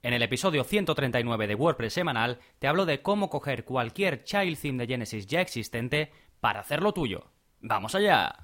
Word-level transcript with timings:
En 0.00 0.14
el 0.14 0.22
episodio 0.22 0.62
139 0.62 1.48
de 1.48 1.56
WordPress 1.56 1.92
semanal 1.92 2.38
te 2.60 2.68
hablo 2.68 2.86
de 2.86 3.02
cómo 3.02 3.28
coger 3.28 3.64
cualquier 3.64 4.22
child 4.22 4.56
theme 4.56 4.78
de 4.78 4.92
Genesis 4.92 5.26
ya 5.26 5.40
existente 5.40 6.12
para 6.38 6.60
hacerlo 6.60 6.92
tuyo. 6.92 7.32
¡Vamos 7.60 7.96
allá! 7.96 8.36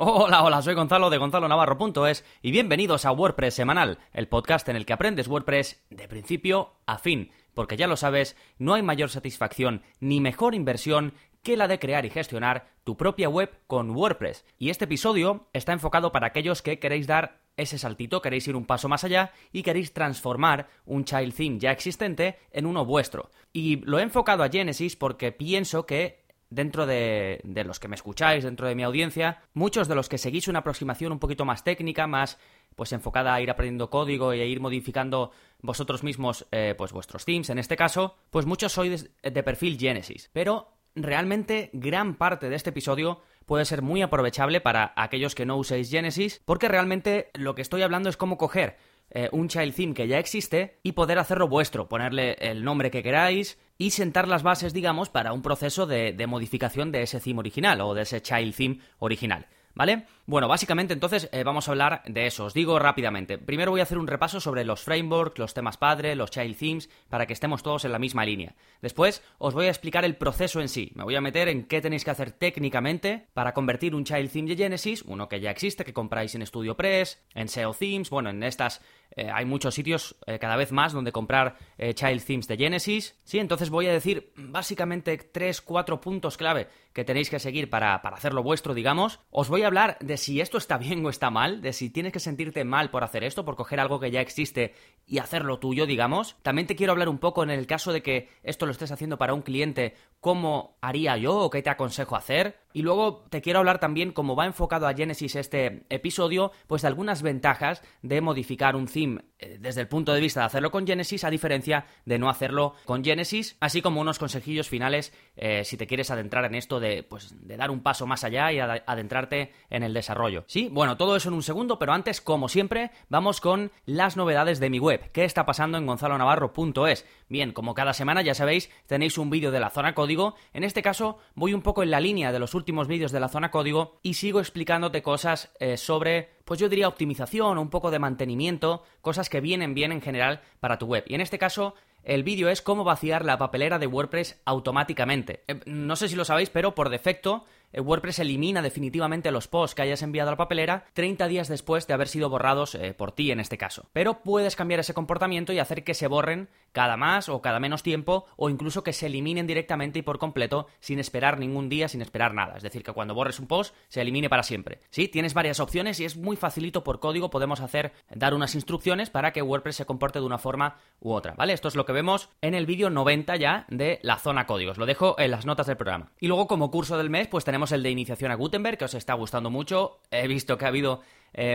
Hola, 0.00 0.44
hola, 0.44 0.62
soy 0.62 0.74
Gonzalo 0.74 1.10
de 1.10 1.18
gonzalonavarro.es 1.18 2.24
y 2.40 2.52
bienvenidos 2.52 3.04
a 3.04 3.10
WordPress 3.10 3.54
Semanal, 3.54 3.98
el 4.12 4.28
podcast 4.28 4.68
en 4.68 4.76
el 4.76 4.86
que 4.86 4.92
aprendes 4.92 5.26
WordPress 5.26 5.82
de 5.90 6.06
principio 6.06 6.74
a 6.86 6.98
fin, 6.98 7.32
porque 7.52 7.76
ya 7.76 7.88
lo 7.88 7.96
sabes, 7.96 8.36
no 8.58 8.74
hay 8.74 8.82
mayor 8.82 9.08
satisfacción 9.10 9.82
ni 9.98 10.20
mejor 10.20 10.54
inversión 10.54 11.14
que 11.48 11.56
la 11.56 11.66
de 11.66 11.78
crear 11.78 12.04
y 12.04 12.10
gestionar 12.10 12.66
tu 12.84 12.98
propia 12.98 13.30
web 13.30 13.50
con 13.66 13.92
WordPress. 13.92 14.44
Y 14.58 14.68
este 14.68 14.84
episodio 14.84 15.48
está 15.54 15.72
enfocado 15.72 16.12
para 16.12 16.26
aquellos 16.26 16.60
que 16.60 16.78
queréis 16.78 17.06
dar 17.06 17.40
ese 17.56 17.78
saltito, 17.78 18.20
queréis 18.20 18.46
ir 18.48 18.54
un 18.54 18.66
paso 18.66 18.86
más 18.86 19.02
allá 19.02 19.32
y 19.50 19.62
queréis 19.62 19.94
transformar 19.94 20.68
un 20.84 21.06
child 21.06 21.34
theme 21.34 21.58
ya 21.58 21.70
existente 21.70 22.38
en 22.50 22.66
uno 22.66 22.84
vuestro. 22.84 23.30
Y 23.50 23.76
lo 23.86 23.98
he 23.98 24.02
enfocado 24.02 24.42
a 24.42 24.50
Genesis 24.50 24.94
porque 24.94 25.32
pienso 25.32 25.86
que 25.86 26.26
dentro 26.50 26.84
de, 26.84 27.40
los 27.64 27.80
que 27.80 27.88
me 27.88 27.96
escucháis, 27.96 28.44
dentro 28.44 28.68
de 28.68 28.74
mi 28.74 28.82
audiencia, 28.82 29.40
muchos 29.54 29.88
de 29.88 29.94
los 29.94 30.10
que 30.10 30.18
seguís 30.18 30.48
una 30.48 30.58
aproximación 30.58 31.12
un 31.12 31.18
poquito 31.18 31.46
más 31.46 31.64
técnica, 31.64 32.06
más 32.06 32.38
pues 32.76 32.92
enfocada 32.92 33.32
a 33.32 33.40
ir 33.40 33.50
aprendiendo 33.50 33.88
código 33.88 34.34
y 34.34 34.42
a 34.42 34.44
ir 34.44 34.60
modificando 34.60 35.30
vosotros 35.62 36.02
mismos 36.02 36.46
eh, 36.52 36.74
pues 36.76 36.92
vuestros 36.92 37.24
themes 37.24 37.48
en 37.48 37.58
este 37.58 37.78
caso, 37.78 38.16
pues 38.28 38.44
muchos 38.44 38.72
sois 38.72 39.10
de, 39.22 39.30
de 39.30 39.42
perfil 39.42 39.78
Genesis. 39.78 40.28
Pero 40.34 40.77
realmente 41.02 41.70
gran 41.72 42.16
parte 42.16 42.48
de 42.48 42.56
este 42.56 42.70
episodio 42.70 43.20
puede 43.46 43.64
ser 43.64 43.82
muy 43.82 44.02
aprovechable 44.02 44.60
para 44.60 44.92
aquellos 44.96 45.34
que 45.34 45.46
no 45.46 45.56
uséis 45.56 45.90
Genesis, 45.90 46.42
porque 46.44 46.68
realmente 46.68 47.30
lo 47.34 47.54
que 47.54 47.62
estoy 47.62 47.82
hablando 47.82 48.08
es 48.08 48.16
cómo 48.16 48.36
coger 48.36 48.76
eh, 49.10 49.30
un 49.32 49.48
child 49.48 49.74
theme 49.74 49.94
que 49.94 50.06
ya 50.06 50.18
existe 50.18 50.78
y 50.82 50.92
poder 50.92 51.18
hacerlo 51.18 51.48
vuestro, 51.48 51.88
ponerle 51.88 52.34
el 52.40 52.62
nombre 52.62 52.90
que 52.90 53.02
queráis 53.02 53.58
y 53.78 53.90
sentar 53.90 54.28
las 54.28 54.42
bases, 54.42 54.74
digamos, 54.74 55.08
para 55.08 55.32
un 55.32 55.40
proceso 55.40 55.86
de, 55.86 56.12
de 56.12 56.26
modificación 56.26 56.92
de 56.92 57.02
ese 57.02 57.20
theme 57.20 57.38
original 57.38 57.80
o 57.80 57.94
de 57.94 58.02
ese 58.02 58.20
child 58.20 58.54
theme 58.54 58.80
original. 58.98 59.46
¿Vale? 59.74 60.06
Bueno, 60.28 60.46
básicamente 60.46 60.92
entonces 60.92 61.30
eh, 61.32 61.42
vamos 61.42 61.68
a 61.68 61.70
hablar 61.70 62.02
de 62.04 62.26
eso. 62.26 62.44
Os 62.44 62.52
digo 62.52 62.78
rápidamente. 62.78 63.38
Primero 63.38 63.70
voy 63.70 63.80
a 63.80 63.84
hacer 63.84 63.96
un 63.96 64.06
repaso 64.06 64.40
sobre 64.40 64.62
los 64.62 64.82
frameworks, 64.82 65.38
los 65.38 65.54
temas 65.54 65.78
padre, 65.78 66.14
los 66.14 66.30
child 66.30 66.54
themes, 66.54 66.90
para 67.08 67.24
que 67.24 67.32
estemos 67.32 67.62
todos 67.62 67.86
en 67.86 67.92
la 67.92 67.98
misma 67.98 68.26
línea. 68.26 68.54
Después 68.82 69.22
os 69.38 69.54
voy 69.54 69.68
a 69.68 69.70
explicar 69.70 70.04
el 70.04 70.16
proceso 70.16 70.60
en 70.60 70.68
sí. 70.68 70.92
Me 70.94 71.04
voy 71.04 71.16
a 71.16 71.22
meter 71.22 71.48
en 71.48 71.64
qué 71.64 71.80
tenéis 71.80 72.04
que 72.04 72.10
hacer 72.10 72.32
técnicamente 72.32 73.28
para 73.32 73.54
convertir 73.54 73.94
un 73.94 74.04
child 74.04 74.30
theme 74.30 74.50
de 74.50 74.56
Genesis, 74.56 75.00
uno 75.06 75.30
que 75.30 75.40
ya 75.40 75.50
existe, 75.50 75.82
que 75.82 75.94
compráis 75.94 76.34
en 76.34 76.44
StudioPress, 76.46 77.24
en 77.34 77.48
SEO 77.48 77.72
Themes, 77.72 78.10
bueno, 78.10 78.28
en 78.28 78.42
estas 78.42 78.82
eh, 79.16 79.30
hay 79.32 79.46
muchos 79.46 79.74
sitios 79.74 80.14
eh, 80.26 80.38
cada 80.38 80.56
vez 80.56 80.72
más 80.72 80.92
donde 80.92 81.10
comprar 81.10 81.56
child 81.78 82.22
themes 82.22 82.46
de 82.46 82.58
Genesis. 82.58 83.18
Sí, 83.24 83.38
entonces 83.38 83.70
voy 83.70 83.86
a 83.86 83.92
decir 83.92 84.30
básicamente 84.36 85.16
3, 85.16 85.62
4 85.62 86.02
puntos 86.02 86.36
clave 86.36 86.68
que 86.92 87.04
tenéis 87.04 87.30
que 87.30 87.38
seguir 87.38 87.70
para, 87.70 88.02
para 88.02 88.16
hacerlo 88.16 88.42
vuestro, 88.42 88.74
digamos. 88.74 89.20
Os 89.30 89.48
voy 89.48 89.62
a 89.62 89.68
hablar 89.68 89.96
de 90.00 90.17
si 90.18 90.42
esto 90.42 90.58
está 90.58 90.76
bien 90.76 91.04
o 91.06 91.08
está 91.08 91.30
mal, 91.30 91.62
de 91.62 91.72
si 91.72 91.88
tienes 91.88 92.12
que 92.12 92.20
sentirte 92.20 92.64
mal 92.64 92.90
por 92.90 93.04
hacer 93.04 93.24
esto, 93.24 93.46
por 93.46 93.56
coger 93.56 93.80
algo 93.80 93.98
que 93.98 94.10
ya 94.10 94.20
existe 94.20 94.74
y 95.06 95.18
hacerlo 95.18 95.58
tuyo, 95.58 95.86
digamos. 95.86 96.36
También 96.42 96.66
te 96.66 96.76
quiero 96.76 96.92
hablar 96.92 97.08
un 97.08 97.18
poco 97.18 97.42
en 97.42 97.50
el 97.50 97.66
caso 97.66 97.92
de 97.92 98.02
que 98.02 98.28
esto 98.42 98.66
lo 98.66 98.72
estés 98.72 98.92
haciendo 98.92 99.16
para 99.16 99.32
un 99.32 99.40
cliente, 99.40 99.94
cómo 100.20 100.76
haría 100.82 101.16
yo 101.16 101.36
o 101.36 101.48
qué 101.48 101.62
te 101.62 101.70
aconsejo 101.70 102.16
hacer. 102.16 102.60
Y 102.72 102.82
luego 102.82 103.24
te 103.30 103.40
quiero 103.40 103.60
hablar 103.60 103.80
también, 103.80 104.12
como 104.12 104.36
va 104.36 104.46
enfocado 104.46 104.86
a 104.86 104.94
Genesis 104.94 105.36
este 105.36 105.86
episodio, 105.88 106.52
pues 106.66 106.82
de 106.82 106.88
algunas 106.88 107.22
ventajas 107.22 107.82
de 108.02 108.20
modificar 108.20 108.76
un 108.76 108.86
theme 108.86 109.22
eh, 109.38 109.56
desde 109.60 109.80
el 109.80 109.88
punto 109.88 110.12
de 110.12 110.20
vista 110.20 110.40
de 110.40 110.46
hacerlo 110.46 110.70
con 110.70 110.86
Genesis, 110.86 111.24
a 111.24 111.30
diferencia 111.30 111.86
de 112.04 112.18
no 112.18 112.28
hacerlo 112.28 112.74
con 112.84 113.04
Genesis, 113.04 113.56
así 113.60 113.80
como 113.82 114.00
unos 114.00 114.18
consejillos 114.18 114.68
finales 114.68 115.12
eh, 115.36 115.64
si 115.64 115.76
te 115.76 115.86
quieres 115.86 116.10
adentrar 116.10 116.44
en 116.44 116.54
esto 116.54 116.80
de, 116.80 117.02
pues, 117.02 117.34
de 117.46 117.56
dar 117.56 117.70
un 117.70 117.80
paso 117.80 118.06
más 118.06 118.24
allá 118.24 118.52
y 118.52 118.58
adentrarte 118.58 119.52
en 119.70 119.82
el 119.82 119.94
desarrollo. 119.94 120.44
Sí, 120.46 120.68
bueno, 120.70 120.96
todo 120.96 121.16
eso 121.16 121.28
en 121.28 121.34
un 121.34 121.42
segundo, 121.42 121.78
pero 121.78 121.92
antes, 121.92 122.20
como 122.20 122.48
siempre, 122.48 122.90
vamos 123.08 123.40
con 123.40 123.70
las 123.86 124.16
novedades 124.16 124.60
de 124.60 124.70
mi 124.70 124.78
web. 124.78 125.10
¿Qué 125.12 125.24
está 125.24 125.46
pasando 125.46 125.78
en 125.78 125.86
gonzalonavarro.es? 125.86 127.06
Bien, 127.28 127.52
como 127.52 127.74
cada 127.74 127.92
semana 127.92 128.22
ya 128.22 128.34
sabéis, 128.34 128.70
tenéis 128.86 129.18
un 129.18 129.30
vídeo 129.30 129.50
de 129.50 129.60
la 129.60 129.70
zona 129.70 129.94
código. 129.94 130.34
En 130.52 130.64
este 130.64 130.82
caso, 130.82 131.18
voy 131.34 131.54
un 131.54 131.62
poco 131.62 131.82
en 131.82 131.90
la 131.90 132.00
línea 132.00 132.32
de 132.32 132.38
los 132.38 132.54
últimos 132.54 132.67
vídeos 132.88 133.12
de 133.12 133.20
la 133.20 133.28
zona 133.28 133.50
código 133.50 133.98
y 134.02 134.14
sigo 134.14 134.40
explicándote 134.40 135.02
cosas 135.02 135.50
eh, 135.58 135.76
sobre 135.76 136.30
pues 136.44 136.60
yo 136.60 136.68
diría 136.68 136.88
optimización 136.88 137.58
un 137.58 137.70
poco 137.70 137.90
de 137.90 137.98
mantenimiento, 137.98 138.82
cosas 139.00 139.28
que 139.28 139.40
vienen 139.40 139.74
bien 139.74 139.92
en 139.92 140.00
general 140.00 140.40
para 140.60 140.78
tu 140.78 140.86
web. 140.86 141.04
Y 141.06 141.14
en 141.14 141.20
este 141.20 141.38
caso, 141.38 141.74
el 142.02 142.22
vídeo 142.22 142.48
es 142.48 142.62
cómo 142.62 142.84
vaciar 142.84 143.24
la 143.24 143.36
papelera 143.36 143.78
de 143.78 143.86
WordPress 143.86 144.40
automáticamente. 144.44 145.44
Eh, 145.46 145.60
no 145.66 145.96
sé 145.96 146.08
si 146.08 146.16
lo 146.16 146.24
sabéis, 146.24 146.50
pero 146.50 146.74
por 146.74 146.88
defecto 146.88 147.44
WordPress 147.74 148.20
elimina 148.20 148.62
definitivamente 148.62 149.30
los 149.30 149.48
posts 149.48 149.74
que 149.74 149.82
hayas 149.82 150.02
enviado 150.02 150.28
a 150.28 150.32
la 150.32 150.36
papelera 150.36 150.84
30 150.94 151.28
días 151.28 151.48
después 151.48 151.86
de 151.86 151.94
haber 151.94 152.08
sido 152.08 152.30
borrados 152.30 152.74
eh, 152.74 152.94
por 152.94 153.12
ti 153.12 153.30
en 153.30 153.40
este 153.40 153.58
caso. 153.58 153.88
Pero 153.92 154.22
puedes 154.22 154.56
cambiar 154.56 154.80
ese 154.80 154.94
comportamiento 154.94 155.52
y 155.52 155.58
hacer 155.58 155.84
que 155.84 155.94
se 155.94 156.06
borren 156.06 156.48
cada 156.72 156.96
más 156.96 157.28
o 157.28 157.40
cada 157.42 157.60
menos 157.60 157.82
tiempo 157.82 158.26
o 158.36 158.50
incluso 158.50 158.82
que 158.82 158.92
se 158.92 159.06
eliminen 159.06 159.46
directamente 159.46 159.98
y 159.98 160.02
por 160.02 160.18
completo 160.18 160.66
sin 160.80 160.98
esperar 160.98 161.38
ningún 161.38 161.68
día, 161.68 161.88
sin 161.88 162.02
esperar 162.02 162.34
nada. 162.34 162.56
Es 162.56 162.62
decir, 162.62 162.82
que 162.82 162.92
cuando 162.92 163.14
borres 163.14 163.40
un 163.40 163.46
post 163.46 163.74
se 163.88 164.00
elimine 164.00 164.28
para 164.28 164.42
siempre. 164.42 164.80
Sí, 164.90 165.08
tienes 165.08 165.34
varias 165.34 165.60
opciones 165.60 166.00
y 166.00 166.04
es 166.04 166.16
muy 166.16 166.36
facilito 166.36 166.84
por 166.84 167.00
código 167.00 167.30
podemos 167.30 167.60
hacer 167.60 167.92
dar 168.10 168.34
unas 168.34 168.54
instrucciones 168.54 169.10
para 169.10 169.32
que 169.32 169.42
WordPress 169.42 169.76
se 169.76 169.86
comporte 169.86 170.20
de 170.20 170.26
una 170.26 170.38
forma 170.38 170.76
u 171.00 171.12
otra, 171.12 171.34
¿vale? 171.36 171.52
Esto 171.52 171.68
es 171.68 171.74
lo 171.74 171.84
que 171.84 171.92
vemos 171.92 172.30
en 172.40 172.54
el 172.54 172.66
vídeo 172.66 172.90
90 172.90 173.36
ya 173.36 173.66
de 173.68 173.98
la 174.02 174.16
zona 174.16 174.46
códigos. 174.46 174.78
Lo 174.78 174.86
dejo 174.86 175.16
en 175.18 175.30
las 175.30 175.46
notas 175.46 175.66
del 175.66 175.76
programa. 175.76 176.12
Y 176.20 176.28
luego 176.28 176.46
como 176.46 176.70
curso 176.70 176.96
del 176.96 177.10
mes 177.10 177.28
pues 177.28 177.44
tenemos 177.44 177.57
tenemos 177.58 177.72
el 177.72 177.82
de 177.82 177.90
iniciación 177.90 178.30
a 178.30 178.36
Gutenberg, 178.36 178.78
que 178.78 178.84
os 178.84 178.94
está 178.94 179.14
gustando 179.14 179.50
mucho. 179.50 179.98
He 180.12 180.28
visto 180.28 180.56
que 180.56 180.64
ha 180.64 180.68
habido 180.68 181.00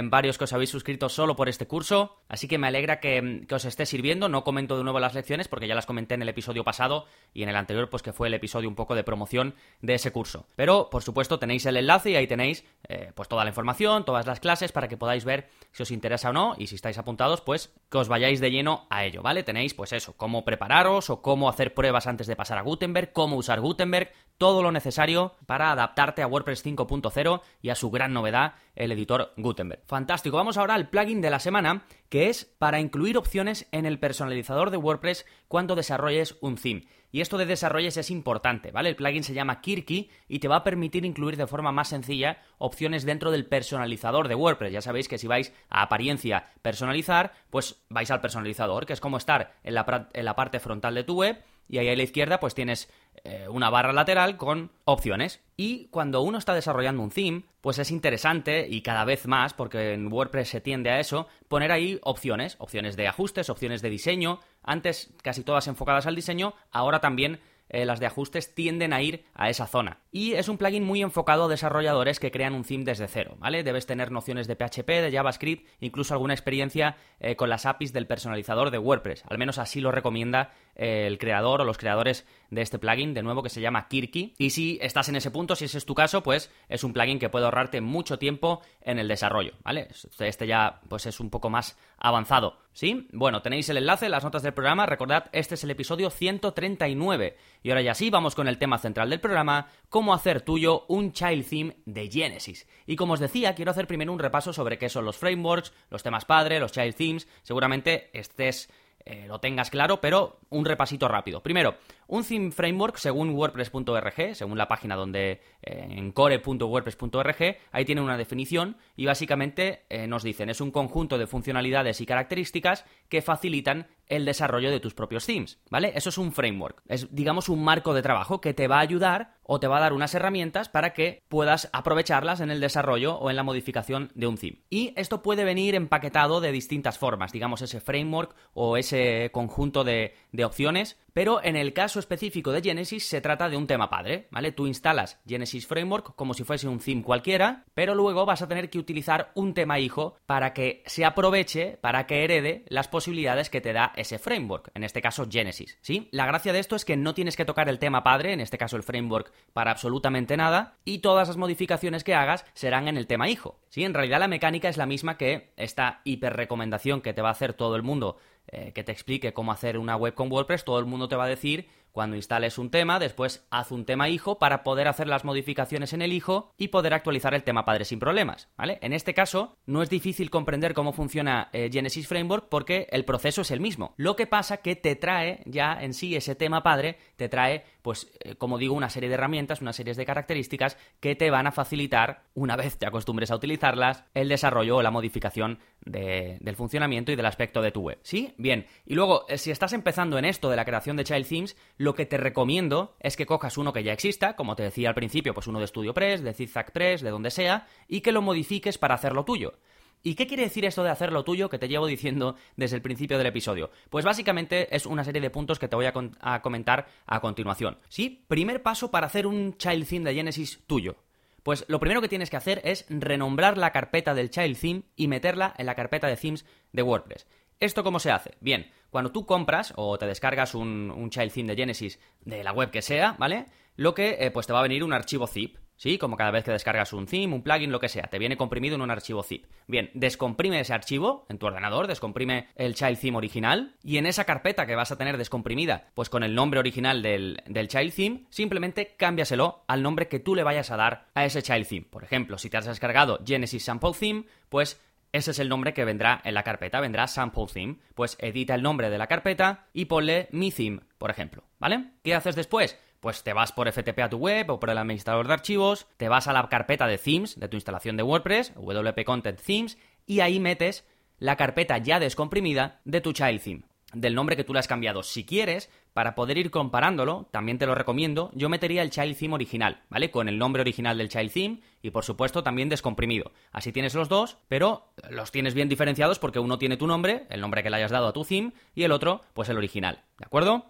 varios 0.03 0.37
que 0.37 0.43
os 0.43 0.53
habéis 0.53 0.69
suscrito 0.69 1.09
solo 1.09 1.35
por 1.35 1.49
este 1.49 1.67
curso, 1.67 2.17
así 2.29 2.47
que 2.47 2.57
me 2.57 2.67
alegra 2.67 2.99
que, 2.99 3.45
os 3.51 3.65
esté 3.65 3.85
sirviendo. 3.85 4.29
No 4.29 4.43
comento 4.43 4.77
de 4.77 4.83
nuevo 4.83 4.99
las 4.99 5.13
lecciones 5.13 5.47
porque 5.47 5.67
ya 5.67 5.75
las 5.75 5.85
comenté 5.85 6.15
en 6.15 6.21
el 6.21 6.29
episodio 6.29 6.63
pasado 6.63 7.05
y 7.33 7.43
en 7.43 7.49
el 7.49 7.55
anterior, 7.55 7.89
pues 7.89 8.03
que 8.03 8.13
fue 8.13 8.27
el 8.27 8.33
episodio 8.33 8.69
un 8.69 8.75
poco 8.75 8.95
de 8.95 9.03
promoción 9.03 9.55
de 9.81 9.95
ese 9.95 10.11
curso. 10.11 10.45
Pero, 10.55 10.89
por 10.91 11.03
supuesto, 11.03 11.39
tenéis 11.39 11.65
el 11.65 11.77
enlace 11.77 12.11
y 12.11 12.15
ahí 12.15 12.27
tenéis 12.27 12.63
eh, 12.87 13.11
pues 13.15 13.27
toda 13.27 13.43
la 13.43 13.49
información, 13.49 14.05
todas 14.05 14.25
las 14.25 14.39
clases 14.39 14.71
para 14.71 14.87
que 14.87 14.97
podáis 14.97 15.25
ver 15.25 15.49
si 15.71 15.83
os 15.83 15.91
interesa 15.91 16.29
o 16.29 16.33
no 16.33 16.55
y 16.57 16.67
si 16.67 16.75
estáis 16.75 16.97
apuntados, 16.97 17.41
pues 17.41 17.73
que 17.89 17.97
os 17.97 18.07
vayáis 18.07 18.39
de 18.39 18.51
lleno 18.51 18.85
a 18.89 19.05
ello, 19.05 19.21
¿vale? 19.21 19.43
Tenéis, 19.43 19.73
pues 19.73 19.93
eso, 19.93 20.13
cómo 20.17 20.45
prepararos 20.45 21.09
o 21.09 21.21
cómo 21.21 21.49
hacer 21.49 21.73
pruebas 21.73 22.07
antes 22.07 22.27
de 22.27 22.35
pasar 22.35 22.57
a 22.57 22.61
Gutenberg, 22.61 23.11
cómo 23.11 23.37
usar 23.37 23.59
Gutenberg, 23.59 24.11
todo 24.37 24.61
lo 24.61 24.71
necesario 24.71 25.35
para 25.45 25.71
adaptarte 25.71 26.21
a 26.21 26.27
WordPress 26.27 26.65
5.0 26.65 27.41
y 27.61 27.69
a 27.69 27.75
su 27.75 27.91
gran 27.91 28.13
novedad, 28.13 28.55
el 28.75 28.91
editor 28.91 29.33
Gutenberg. 29.37 29.83
Fantástico, 29.85 30.37
vamos 30.37 30.57
ahora 30.57 30.73
al 30.73 30.89
plugin 30.89 31.21
de 31.21 31.29
la 31.29 31.39
semana, 31.39 31.85
que 32.09 32.29
es 32.29 32.45
para 32.45 32.79
incluir 32.79 33.17
opciones 33.17 33.67
en 33.71 33.85
el 33.85 33.99
personalizador 33.99 34.69
de 34.69 34.77
WordPress 34.77 35.25
cuando 35.47 35.75
desarrolles 35.75 36.37
un 36.41 36.55
theme. 36.55 36.85
Y 37.11 37.21
esto 37.21 37.37
de 37.37 37.45
desarrolles 37.45 37.95
es 37.97 38.09
importante, 38.09 38.71
¿vale? 38.71 38.89
El 38.89 38.95
plugin 38.95 39.23
se 39.23 39.35
llama 39.35 39.61
Kirky 39.61 40.09
y 40.27 40.39
te 40.39 40.47
va 40.47 40.57
a 40.57 40.63
permitir 40.63 41.05
incluir 41.05 41.37
de 41.37 41.45
forma 41.45 41.71
más 41.71 41.89
sencilla 41.89 42.39
opciones 42.57 43.05
dentro 43.05 43.29
del 43.29 43.45
personalizador 43.45 44.27
de 44.27 44.33
WordPress. 44.33 44.73
Ya 44.73 44.81
sabéis 44.81 45.07
que 45.07 45.19
si 45.19 45.27
vais 45.27 45.53
a 45.69 45.83
apariencia 45.83 46.49
personalizar, 46.63 47.33
pues 47.51 47.85
vais 47.89 48.09
al 48.09 48.19
personalizador, 48.19 48.87
que 48.87 48.93
es 48.93 48.99
como 48.99 49.17
estar 49.17 49.53
en 49.63 49.75
la, 49.75 50.09
en 50.11 50.25
la 50.25 50.35
parte 50.35 50.59
frontal 50.59 50.95
de 50.95 51.03
tu 51.03 51.17
web 51.17 51.43
y 51.67 51.77
ahí 51.77 51.89
a 51.89 51.95
la 51.95 52.03
izquierda 52.03 52.39
pues 52.39 52.55
tienes 52.55 52.89
eh, 53.23 53.47
una 53.49 53.69
barra 53.69 53.93
lateral 53.93 54.37
con 54.37 54.71
opciones. 54.85 55.41
Y 55.55 55.87
cuando 55.87 56.21
uno 56.21 56.37
está 56.37 56.53
desarrollando 56.53 57.01
un 57.01 57.09
theme, 57.09 57.43
pues 57.61 57.79
es 57.79 57.91
interesante 57.91 58.67
y 58.69 58.81
cada 58.81 59.05
vez 59.05 59.27
más, 59.27 59.53
porque 59.53 59.93
en 59.93 60.11
WordPress 60.11 60.49
se 60.49 60.61
tiende 60.61 60.89
a 60.89 60.99
eso, 60.99 61.27
poner 61.47 61.71
ahí 61.71 61.99
opciones, 62.03 62.55
opciones 62.59 62.97
de 62.97 63.07
ajustes, 63.07 63.49
opciones 63.49 63.81
de 63.81 63.89
diseño, 63.89 64.39
antes 64.61 65.13
casi 65.21 65.43
todas 65.43 65.67
enfocadas 65.67 66.05
al 66.05 66.15
diseño, 66.15 66.53
ahora 66.71 66.99
también 66.99 67.39
eh, 67.69 67.85
las 67.85 67.99
de 67.99 68.05
ajustes 68.05 68.53
tienden 68.53 68.93
a 68.93 69.01
ir 69.01 69.25
a 69.33 69.49
esa 69.49 69.65
zona. 69.65 69.99
Y 70.11 70.33
es 70.33 70.47
un 70.47 70.57
plugin 70.57 70.83
muy 70.83 71.01
enfocado 71.01 71.45
a 71.45 71.47
desarrolladores 71.47 72.19
que 72.19 72.29
crean 72.29 72.53
un 72.53 72.63
theme 72.63 72.83
desde 72.83 73.07
cero, 73.07 73.35
¿vale? 73.39 73.63
Debes 73.63 73.87
tener 73.87 74.11
nociones 74.11 74.47
de 74.47 74.55
PHP, 74.55 74.87
de 74.87 75.11
JavaScript, 75.11 75.67
incluso 75.79 76.13
alguna 76.13 76.33
experiencia 76.33 76.97
eh, 77.19 77.35
con 77.35 77.49
las 77.49 77.65
APIs 77.65 77.93
del 77.93 78.05
personalizador 78.05 78.69
de 78.69 78.77
WordPress. 78.77 79.23
Al 79.27 79.39
menos 79.39 79.57
así 79.57 79.81
lo 79.81 79.91
recomienda 79.91 80.53
el 80.75 81.17
creador 81.17 81.61
o 81.61 81.65
los 81.65 81.77
creadores 81.77 82.25
de 82.49 82.61
este 82.61 82.79
plugin, 82.79 83.13
de 83.13 83.23
nuevo, 83.23 83.41
que 83.43 83.49
se 83.49 83.61
llama 83.61 83.87
Kirky. 83.87 84.35
Y 84.37 84.51
si 84.51 84.77
estás 84.81 85.09
en 85.09 85.15
ese 85.15 85.31
punto, 85.31 85.55
si 85.55 85.65
ese 85.65 85.77
es 85.77 85.85
tu 85.85 85.95
caso, 85.95 86.21
pues 86.23 86.51
es 86.69 86.83
un 86.83 86.93
plugin 86.93 87.19
que 87.19 87.29
puede 87.29 87.45
ahorrarte 87.45 87.81
mucho 87.81 88.19
tiempo 88.19 88.61
en 88.81 88.99
el 88.99 89.07
desarrollo, 89.07 89.53
¿vale? 89.63 89.87
Este 90.19 90.47
ya, 90.47 90.81
pues 90.87 91.05
es 91.05 91.19
un 91.19 91.29
poco 91.29 91.49
más 91.49 91.77
avanzado, 91.97 92.59
¿sí? 92.71 93.07
Bueno, 93.11 93.41
tenéis 93.41 93.69
el 93.69 93.77
enlace 93.77 94.05
en 94.05 94.11
las 94.11 94.23
notas 94.23 94.43
del 94.43 94.53
programa. 94.53 94.85
Recordad, 94.85 95.29
este 95.31 95.55
es 95.55 95.63
el 95.63 95.71
episodio 95.71 96.09
139. 96.09 97.37
Y 97.63 97.69
ahora 97.69 97.81
ya 97.81 97.95
sí, 97.95 98.09
vamos 98.09 98.35
con 98.35 98.47
el 98.47 98.57
tema 98.57 98.77
central 98.77 99.09
del 99.09 99.19
programa, 99.21 99.67
cómo 99.89 100.13
hacer 100.13 100.41
tuyo 100.41 100.85
un 100.87 101.11
child 101.11 101.47
theme 101.47 101.77
de 101.85 102.09
Genesis. 102.09 102.67
Y 102.85 102.95
como 102.95 103.13
os 103.13 103.19
decía, 103.19 103.55
quiero 103.55 103.71
hacer 103.71 103.87
primero 103.87 104.13
un 104.13 104.19
repaso 104.19 104.53
sobre 104.53 104.77
qué 104.77 104.89
son 104.89 105.05
los 105.05 105.17
frameworks, 105.17 105.73
los 105.89 106.03
temas 106.03 106.25
padre, 106.25 106.59
los 106.59 106.71
child 106.71 106.95
themes. 106.95 107.27
Seguramente 107.41 108.09
estés 108.13 108.69
eh, 109.05 109.25
lo 109.27 109.39
tengas 109.39 109.69
claro, 109.69 109.99
pero 109.99 110.39
un 110.49 110.65
repasito 110.65 111.07
rápido. 111.07 111.41
Primero, 111.41 111.75
un 112.07 112.23
theme 112.23 112.51
framework 112.51 112.97
según 112.97 113.31
WordPress.org, 113.31 114.35
según 114.35 114.57
la 114.57 114.67
página 114.67 114.95
donde 114.95 115.41
eh, 115.61 115.87
en 115.89 116.11
core.wordpress.org, 116.11 117.57
ahí 117.71 117.85
tiene 117.85 118.01
una 118.01 118.17
definición 118.17 118.77
y 118.95 119.05
básicamente 119.05 119.83
eh, 119.89 120.07
nos 120.07 120.23
dicen 120.23 120.49
es 120.49 120.61
un 120.61 120.71
conjunto 120.71 121.17
de 121.17 121.27
funcionalidades 121.27 121.99
y 122.01 122.05
características 122.05 122.85
que 123.09 123.21
facilitan 123.21 123.87
el 124.07 124.25
desarrollo 124.25 124.71
de 124.71 124.79
tus 124.79 124.93
propios 124.93 125.25
themes, 125.25 125.59
¿vale? 125.69 125.93
Eso 125.95 126.09
es 126.09 126.17
un 126.17 126.31
framework, 126.31 126.81
es 126.87 127.07
digamos 127.11 127.49
un 127.49 127.63
marco 127.63 127.93
de 127.93 128.01
trabajo 128.01 128.41
que 128.41 128.53
te 128.53 128.67
va 128.67 128.77
a 128.77 128.81
ayudar 128.81 129.35
o 129.43 129.59
te 129.59 129.67
va 129.67 129.77
a 129.77 129.81
dar 129.81 129.93
unas 129.93 130.13
herramientas 130.15 130.69
para 130.69 130.93
que 130.93 131.23
puedas 131.29 131.69
aprovecharlas 131.73 132.39
en 132.39 132.51
el 132.51 132.59
desarrollo 132.59 133.15
o 133.15 133.29
en 133.29 133.35
la 133.35 133.43
modificación 133.43 134.11
de 134.15 134.27
un 134.27 134.37
theme. 134.37 134.61
Y 134.69 134.93
esto 134.95 135.21
puede 135.21 135.43
venir 135.43 135.75
empaquetado 135.75 136.41
de 136.41 136.51
distintas 136.51 136.97
formas, 136.97 137.31
digamos 137.31 137.61
ese 137.61 137.81
framework 137.81 138.35
o 138.53 138.77
ese 138.77 139.29
conjunto 139.31 139.83
de, 139.83 140.15
de 140.31 140.45
opciones 140.45 140.97
pero 141.13 141.43
en 141.43 141.55
el 141.55 141.73
caso 141.73 141.99
específico 141.99 142.51
de 142.51 142.61
Genesis 142.61 143.07
se 143.07 143.21
trata 143.21 143.49
de 143.49 143.57
un 143.57 143.67
tema 143.67 143.89
padre, 143.89 144.27
¿vale? 144.31 144.51
Tú 144.51 144.67
instalas 144.67 145.19
Genesis 145.25 145.67
Framework 145.67 146.15
como 146.15 146.33
si 146.33 146.43
fuese 146.43 146.67
un 146.67 146.79
theme 146.79 147.03
cualquiera, 147.03 147.65
pero 147.73 147.95
luego 147.95 148.25
vas 148.25 148.41
a 148.41 148.47
tener 148.47 148.69
que 148.69 148.79
utilizar 148.79 149.31
un 149.35 149.53
tema 149.53 149.79
hijo 149.79 150.17
para 150.25 150.53
que 150.53 150.83
se 150.85 151.05
aproveche, 151.05 151.77
para 151.81 152.07
que 152.07 152.23
herede 152.23 152.65
las 152.67 152.87
posibilidades 152.87 153.49
que 153.49 153.61
te 153.61 153.73
da 153.73 153.93
ese 153.95 154.19
framework, 154.19 154.71
en 154.73 154.83
este 154.83 155.01
caso 155.01 155.27
Genesis, 155.29 155.77
¿sí? 155.81 156.09
La 156.11 156.25
gracia 156.25 156.53
de 156.53 156.59
esto 156.59 156.75
es 156.75 156.85
que 156.85 156.97
no 156.97 157.13
tienes 157.13 157.37
que 157.37 157.45
tocar 157.45 157.69
el 157.69 157.79
tema 157.79 158.03
padre, 158.03 158.33
en 158.33 158.41
este 158.41 158.57
caso 158.57 158.75
el 158.75 158.83
framework, 158.83 159.31
para 159.53 159.71
absolutamente 159.71 160.35
nada, 160.35 160.77
y 160.83 160.99
todas 160.99 161.27
las 161.27 161.37
modificaciones 161.37 162.03
que 162.03 162.15
hagas 162.15 162.45
serán 162.53 162.87
en 162.87 162.97
el 162.97 163.07
tema 163.07 163.29
hijo, 163.29 163.59
¿sí? 163.69 163.83
En 163.83 163.93
realidad 163.93 164.19
la 164.19 164.27
mecánica 164.27 164.69
es 164.69 164.77
la 164.77 164.85
misma 164.85 165.17
que 165.17 165.53
esta 165.57 166.01
hiper 166.03 166.33
recomendación 166.33 167.01
que 167.01 167.13
te 167.13 167.21
va 167.21 167.29
a 167.29 167.33
hacer 167.33 167.53
todo 167.53 167.75
el 167.75 167.83
mundo 167.83 168.17
eh, 168.53 168.71
que 168.73 168.83
te 168.83 168.91
explique 168.91 169.33
cómo 169.33 169.51
hacer 169.51 169.77
una 169.77 169.95
web 169.95 170.13
con 170.13 170.31
WordPress, 170.31 170.63
todo 170.63 170.79
el 170.79 170.85
mundo 170.85 171.07
te 171.07 171.15
va 171.15 171.25
a 171.25 171.29
decir 171.29 171.67
cuando 171.93 172.17
instales 172.17 172.57
un 172.57 172.71
tema, 172.71 172.99
después 172.99 173.45
haz 173.51 173.71
un 173.71 173.85
tema 173.85 174.09
hijo 174.09 174.39
para 174.39 174.63
poder 174.63 174.87
hacer 174.87 175.07
las 175.07 175.23
modificaciones 175.23 175.93
en 175.93 176.01
el 176.01 176.11
hijo 176.11 176.51
y 176.57 176.69
poder 176.69 176.93
actualizar 176.93 177.35
el 177.35 177.43
tema 177.43 177.65
padre 177.65 177.85
sin 177.85 177.99
problemas, 177.99 178.49
¿vale? 178.57 178.79
En 178.81 178.93
este 178.93 179.13
caso, 179.13 179.57
no 179.67 179.83
es 179.83 179.89
difícil 179.89 180.31
comprender 180.31 180.73
cómo 180.73 180.91
funciona 180.91 181.49
eh, 181.53 181.69
Genesis 181.71 182.07
Framework 182.07 182.49
porque 182.49 182.87
el 182.91 183.05
proceso 183.05 183.41
es 183.41 183.51
el 183.51 183.59
mismo. 183.59 183.93
Lo 183.95 184.15
que 184.15 184.25
pasa 184.25 184.57
que 184.57 184.75
te 184.75 184.95
trae 184.95 185.43
ya 185.45 185.77
en 185.79 185.93
sí 185.93 186.15
ese 186.15 186.33
tema 186.33 186.63
padre, 186.63 186.97
te 187.15 187.29
trae, 187.29 187.63
pues, 187.83 188.11
eh, 188.21 188.35
como 188.35 188.57
digo, 188.57 188.73
una 188.73 188.89
serie 188.89 189.07
de 189.07 189.15
herramientas, 189.15 189.61
una 189.61 189.71
serie 189.71 189.93
de 189.93 190.05
características 190.05 190.77
que 190.99 191.15
te 191.15 191.29
van 191.29 191.45
a 191.45 191.51
facilitar, 191.51 192.23
una 192.33 192.55
vez 192.55 192.79
te 192.79 192.87
acostumbres 192.87 193.29
a 193.29 193.35
utilizarlas, 193.35 194.03
el 194.15 194.29
desarrollo 194.29 194.77
o 194.77 194.81
la 194.81 194.89
modificación 194.89 195.59
del 195.85 196.55
funcionamiento 196.55 197.11
y 197.11 197.15
del 197.15 197.25
aspecto 197.25 197.61
de 197.61 197.71
tu 197.71 197.81
web. 197.81 197.99
¿Sí? 198.03 198.33
Bien. 198.37 198.65
Y 198.85 198.95
luego, 198.95 199.25
eh, 199.27 199.37
si 199.37 199.51
estás 199.51 199.73
empezando 199.73 200.17
en 200.17 200.25
esto 200.25 200.49
de 200.49 200.55
la 200.55 200.65
creación 200.65 200.95
de 200.95 201.03
Child 201.03 201.27
Themes, 201.27 201.57
lo 201.83 201.95
que 201.95 202.05
te 202.05 202.17
recomiendo 202.17 202.95
es 202.99 203.17
que 203.17 203.25
cojas 203.25 203.57
uno 203.57 203.73
que 203.73 203.83
ya 203.83 203.93
exista, 203.93 204.35
como 204.35 204.55
te 204.55 204.63
decía 204.63 204.89
al 204.89 204.95
principio, 204.95 205.33
pues 205.33 205.47
uno 205.47 205.59
de 205.59 205.67
StudioPress, 205.67 206.23
de 206.23 206.33
Zigzag 206.33 206.71
Press, 206.71 207.01
de 207.01 207.09
donde 207.09 207.29
sea, 207.29 207.67
y 207.87 208.01
que 208.01 208.13
lo 208.13 208.21
modifiques 208.21 208.77
para 208.77 208.95
hacerlo 208.95 209.25
tuyo. 209.25 209.53
¿Y 210.01 210.15
qué 210.15 210.27
quiere 210.27 210.43
decir 210.43 210.65
esto 210.65 210.83
de 210.83 210.89
hacerlo 210.89 211.23
tuyo 211.23 211.49
que 211.49 211.59
te 211.59 211.67
llevo 211.67 211.87
diciendo 211.87 212.35
desde 212.55 212.77
el 212.77 212.81
principio 212.81 213.17
del 213.17 213.27
episodio? 213.27 213.69
Pues 213.89 214.05
básicamente 214.05 214.73
es 214.75 214.85
una 214.85 215.03
serie 215.03 215.21
de 215.21 215.29
puntos 215.29 215.59
que 215.59 215.67
te 215.67 215.75
voy 215.75 215.85
a, 215.85 215.93
a 216.21 216.41
comentar 216.41 216.87
a 217.05 217.19
continuación. 217.19 217.77
¿Sí? 217.89 218.23
Primer 218.27 218.63
paso 218.63 218.89
para 218.89 219.07
hacer 219.07 219.27
un 219.27 219.57
child 219.57 219.87
theme 219.87 220.09
de 220.09 220.15
Genesis 220.15 220.63
tuyo. 220.67 220.95
Pues 221.43 221.65
lo 221.67 221.81
primero 221.81 222.01
que 222.01 222.07
tienes 222.07 222.29
que 222.29 222.37
hacer 222.37 222.61
es 222.63 222.85
renombrar 222.87 223.57
la 223.57 223.71
carpeta 223.71 224.13
del 224.13 224.29
child 224.29 224.57
theme 224.57 224.83
y 224.95 225.09
meterla 225.09 225.53
en 225.57 225.65
la 225.65 225.75
carpeta 225.75 226.07
de 226.07 226.15
themes 226.15 226.45
de 226.71 226.81
WordPress. 226.81 227.27
¿Esto 227.59 227.83
cómo 227.83 227.99
se 227.99 228.11
hace? 228.11 228.35
Bien, 228.39 228.71
cuando 228.89 229.11
tú 229.11 229.25
compras 229.25 229.73
o 229.75 229.97
te 229.97 230.05
descargas 230.05 230.53
un, 230.53 231.09
child 231.09 231.31
theme 231.31 231.49
de 231.49 231.55
Genesis 231.55 231.99
de 232.21 232.43
la 232.43 232.51
web 232.51 232.71
que 232.71 232.81
sea, 232.81 233.15
¿vale? 233.17 233.45
Lo 233.75 233.93
que 233.93 234.17
eh, 234.19 234.31
pues 234.31 234.45
te 234.45 234.53
va 234.53 234.59
a 234.59 234.63
venir 234.63 234.83
un 234.83 234.93
archivo 234.93 235.25
zip, 235.25 235.57
¿sí? 235.75 235.97
Como 235.97 236.15
cada 236.15 236.31
vez 236.31 236.43
que 236.43 236.51
descargas 236.51 236.93
un 236.93 237.07
theme, 237.07 237.33
un 237.33 237.41
plugin, 237.41 237.71
lo 237.71 237.79
que 237.79 237.89
sea, 237.89 238.03
te 238.03 238.19
viene 238.19 238.37
comprimido 238.37 238.75
en 238.75 238.81
un 238.81 238.91
archivo 238.91 239.23
zip. 239.23 239.45
Bien, 239.67 239.89
descomprime 239.93 240.59
ese 240.59 240.73
archivo 240.73 241.25
en 241.29 241.39
tu 241.39 241.47
ordenador, 241.47 241.87
descomprime 241.87 242.49
el 242.55 242.75
child 242.75 242.99
theme 242.99 243.17
original 243.17 243.75
y 243.83 243.97
en 243.97 244.05
esa 244.05 244.25
carpeta 244.25 244.65
que 244.65 244.75
vas 244.75 244.91
a 244.91 244.97
tener 244.97 245.17
descomprimida, 245.17 245.89
pues 245.95 246.09
con 246.09 246.23
el 246.23 246.35
nombre 246.35 246.59
original 246.59 247.01
del, 247.01 247.41
del 247.47 247.67
child 247.67 247.93
theme, 247.93 248.25
simplemente 248.29 248.95
cámbiaselo 248.97 249.63
al 249.67 249.81
nombre 249.81 250.07
que 250.07 250.19
tú 250.19 250.35
le 250.35 250.43
vayas 250.43 250.69
a 250.69 250.77
dar 250.77 251.07
a 251.15 251.25
ese 251.25 251.41
child 251.41 251.67
theme. 251.67 251.87
Por 251.89 252.03
ejemplo, 252.03 252.37
si 252.37 252.49
te 252.49 252.57
has 252.57 252.65
descargado 252.65 253.19
Genesis 253.25 253.63
Sample 253.63 253.93
Theme, 253.99 254.25
pues 254.49 254.79
ese 255.13 255.31
es 255.31 255.39
el 255.39 255.47
nombre 255.47 255.73
que 255.73 255.85
vendrá 255.85 256.19
en 256.25 256.33
la 256.33 256.43
carpeta, 256.43 256.81
vendrá 256.81 257.07
sample 257.07 257.45
theme. 257.45 257.77
Pues 257.93 258.17
edita 258.19 258.55
el 258.55 258.63
nombre 258.63 258.89
de 258.89 258.97
la 258.97 259.07
carpeta 259.07 259.67
y 259.71 259.85
ponle 259.85 260.27
mi 260.31 260.51
theme, 260.51 260.81
por 260.97 261.11
ejemplo, 261.11 261.43
¿vale? 261.59 261.91
¿Qué 262.03 262.15
haces 262.15 262.35
después? 262.35 262.77
Pues 262.99 263.23
te 263.23 263.31
vas 263.33 263.51
por 263.51 263.71
FTP 263.71 263.99
a 263.99 264.09
tu 264.09 264.17
web 264.17 264.49
o 264.49 264.59
por 264.59 264.71
el 264.71 264.77
administrador 264.77 265.27
de 265.27 265.33
archivos, 265.33 265.87
te 265.97 266.09
vas 266.09 266.27
a 266.27 266.33
la 266.33 266.49
carpeta 266.49 266.87
de 266.87 266.97
themes 266.97 267.39
de 267.39 267.47
tu 267.47 267.57
instalación 267.57 267.95
de 267.95 268.03
WordPress, 268.03 268.53
WP 268.55 269.03
Content 269.05 269.39
Themes, 269.39 269.77
y 270.05 270.21
ahí 270.21 270.39
metes 270.39 270.87
la 271.19 271.35
carpeta 271.35 271.77
ya 271.77 271.99
descomprimida 271.99 272.81
de 272.83 273.01
tu 273.01 273.13
child 273.13 273.41
theme 273.41 273.63
del 273.93 274.15
nombre 274.15 274.35
que 274.35 274.43
tú 274.43 274.53
le 274.53 274.59
has 274.59 274.67
cambiado. 274.67 275.03
Si 275.03 275.25
quieres, 275.25 275.69
para 275.93 276.15
poder 276.15 276.37
ir 276.37 276.51
comparándolo, 276.51 277.27
también 277.31 277.57
te 277.57 277.65
lo 277.65 277.75
recomiendo, 277.75 278.31
yo 278.33 278.49
metería 278.49 278.81
el 278.81 278.89
child 278.89 279.17
theme 279.17 279.35
original, 279.35 279.81
¿vale? 279.89 280.11
Con 280.11 280.27
el 280.27 280.37
nombre 280.37 280.61
original 280.61 280.97
del 280.97 281.09
child 281.09 281.31
theme 281.31 281.59
y 281.81 281.91
por 281.91 282.03
supuesto 282.03 282.43
también 282.43 282.69
descomprimido. 282.69 283.31
Así 283.51 283.71
tienes 283.71 283.95
los 283.95 284.09
dos, 284.09 284.37
pero 284.47 284.93
los 285.09 285.31
tienes 285.31 285.53
bien 285.53 285.69
diferenciados 285.69 286.19
porque 286.19 286.39
uno 286.39 286.57
tiene 286.57 286.77
tu 286.77 286.87
nombre, 286.87 287.27
el 287.29 287.41
nombre 287.41 287.63
que 287.63 287.69
le 287.69 287.77
hayas 287.77 287.91
dado 287.91 288.07
a 288.07 288.13
tu 288.13 288.25
theme, 288.25 288.53
y 288.75 288.83
el 288.83 288.91
otro, 288.91 289.21
pues 289.33 289.49
el 289.49 289.57
original, 289.57 290.01
¿de 290.17 290.25
acuerdo? 290.25 290.65